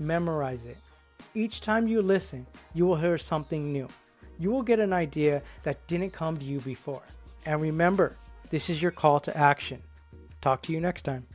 memorize 0.00 0.66
it, 0.66 0.78
each 1.34 1.60
time 1.60 1.86
you 1.86 2.00
listen, 2.00 2.46
you 2.74 2.86
will 2.86 2.96
hear 2.96 3.18
something 3.18 3.72
new. 3.72 3.88
You 4.38 4.50
will 4.50 4.62
get 4.62 4.80
an 4.80 4.92
idea 4.92 5.42
that 5.64 5.86
didn't 5.86 6.10
come 6.10 6.36
to 6.38 6.44
you 6.44 6.60
before. 6.60 7.02
And 7.44 7.60
remember, 7.60 8.16
this 8.50 8.70
is 8.70 8.82
your 8.82 8.90
call 8.90 9.20
to 9.20 9.36
action. 9.36 9.82
Talk 10.40 10.62
to 10.62 10.72
you 10.72 10.80
next 10.80 11.02
time. 11.02 11.26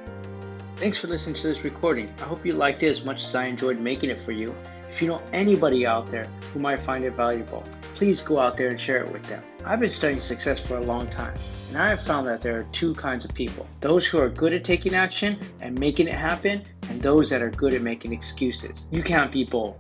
Thanks 0.77 0.99
for 0.99 1.07
listening 1.07 1.35
to 1.35 1.47
this 1.47 1.63
recording. 1.63 2.11
I 2.19 2.23
hope 2.23 2.45
you 2.45 2.53
liked 2.53 2.81
it 2.81 2.87
as 2.87 3.05
much 3.05 3.23
as 3.23 3.35
I 3.35 3.45
enjoyed 3.45 3.79
making 3.79 4.09
it 4.09 4.19
for 4.19 4.31
you. 4.31 4.55
If 4.89 5.01
you 5.01 5.07
know 5.07 5.21
anybody 5.31 5.85
out 5.85 6.07
there 6.09 6.27
who 6.53 6.59
might 6.59 6.81
find 6.81 7.05
it 7.05 7.13
valuable, 7.13 7.63
please 7.93 8.21
go 8.23 8.39
out 8.39 8.57
there 8.57 8.69
and 8.69 8.79
share 8.79 9.03
it 9.03 9.11
with 9.11 9.23
them. 9.25 9.43
I've 9.65 9.79
been 9.79 9.89
studying 9.89 10.19
success 10.19 10.59
for 10.59 10.77
a 10.77 10.81
long 10.81 11.07
time, 11.07 11.33
and 11.69 11.77
I 11.77 11.87
have 11.87 12.01
found 12.01 12.27
that 12.27 12.41
there 12.41 12.59
are 12.59 12.65
two 12.73 12.93
kinds 12.95 13.23
of 13.23 13.33
people 13.33 13.65
those 13.79 14.05
who 14.05 14.19
are 14.19 14.27
good 14.27 14.51
at 14.51 14.65
taking 14.65 14.93
action 14.93 15.39
and 15.61 15.79
making 15.79 16.09
it 16.09 16.15
happen, 16.15 16.63
and 16.89 17.01
those 17.01 17.29
that 17.29 17.41
are 17.41 17.49
good 17.49 17.73
at 17.73 17.81
making 17.81 18.11
excuses. 18.11 18.89
You 18.91 19.01
can't 19.01 19.31
be 19.31 19.45
both. 19.45 19.75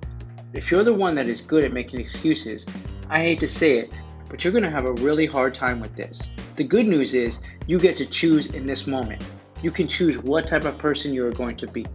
If 0.53 0.71
you're 0.71 0.85
the 0.85 0.93
one 0.93 1.15
that 1.15 1.27
is 1.27 1.41
good 1.41 1.65
at 1.65 1.73
making 1.73 1.99
excuses, 1.99 2.65
I 3.09 3.19
hate 3.19 3.41
to 3.41 3.47
say 3.47 3.79
it, 3.79 3.93
but 4.29 4.43
you're 4.43 4.53
going 4.53 4.63
to 4.63 4.69
have 4.69 4.85
a 4.85 4.93
really 4.93 5.25
hard 5.25 5.53
time 5.53 5.81
with 5.81 5.95
this. 5.97 6.31
The 6.55 6.63
good 6.63 6.87
news 6.87 7.13
is 7.13 7.41
you 7.67 7.77
get 7.77 7.97
to 7.97 8.05
choose 8.05 8.47
in 8.53 8.65
this 8.65 8.87
moment. 8.87 9.21
You 9.61 9.71
can 9.71 9.89
choose 9.89 10.17
what 10.17 10.47
type 10.47 10.63
of 10.63 10.77
person 10.77 11.13
you 11.13 11.25
are 11.25 11.31
going 11.31 11.57
to 11.57 11.67
be. 11.67 11.85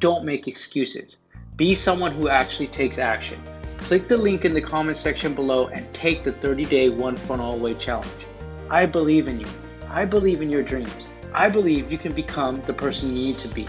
Don't 0.00 0.24
make 0.24 0.48
excuses. 0.48 1.18
Be 1.54 1.76
someone 1.76 2.12
who 2.12 2.28
actually 2.28 2.68
takes 2.68 2.98
action. 2.98 3.40
Click 3.88 4.06
the 4.06 4.18
link 4.18 4.44
in 4.44 4.52
the 4.52 4.60
comment 4.60 4.98
section 4.98 5.34
below 5.34 5.68
and 5.68 5.90
take 5.94 6.22
the 6.22 6.32
30 6.32 6.66
day 6.66 6.90
one 6.90 7.16
funnel 7.16 7.54
away 7.54 7.72
challenge. 7.72 8.26
I 8.68 8.84
believe 8.84 9.28
in 9.28 9.40
you. 9.40 9.46
I 9.88 10.04
believe 10.04 10.42
in 10.42 10.50
your 10.50 10.62
dreams. 10.62 11.08
I 11.32 11.48
believe 11.48 11.90
you 11.90 11.96
can 11.96 12.12
become 12.12 12.60
the 12.60 12.74
person 12.74 13.16
you 13.16 13.28
need 13.28 13.38
to 13.38 13.48
be. 13.48 13.66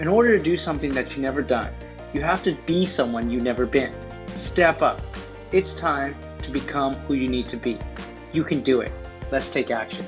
In 0.00 0.08
order 0.08 0.36
to 0.36 0.42
do 0.42 0.56
something 0.56 0.92
that 0.94 1.10
you've 1.10 1.18
never 1.18 1.40
done, 1.40 1.72
you 2.12 2.20
have 2.20 2.42
to 2.42 2.56
be 2.66 2.84
someone 2.84 3.30
you've 3.30 3.44
never 3.44 3.64
been. 3.64 3.94
Step 4.34 4.82
up. 4.82 5.00
It's 5.52 5.76
time 5.76 6.16
to 6.42 6.50
become 6.50 6.94
who 7.06 7.14
you 7.14 7.28
need 7.28 7.46
to 7.50 7.56
be. 7.56 7.78
You 8.32 8.42
can 8.42 8.62
do 8.62 8.80
it. 8.80 8.90
Let's 9.30 9.52
take 9.52 9.70
action. 9.70 10.04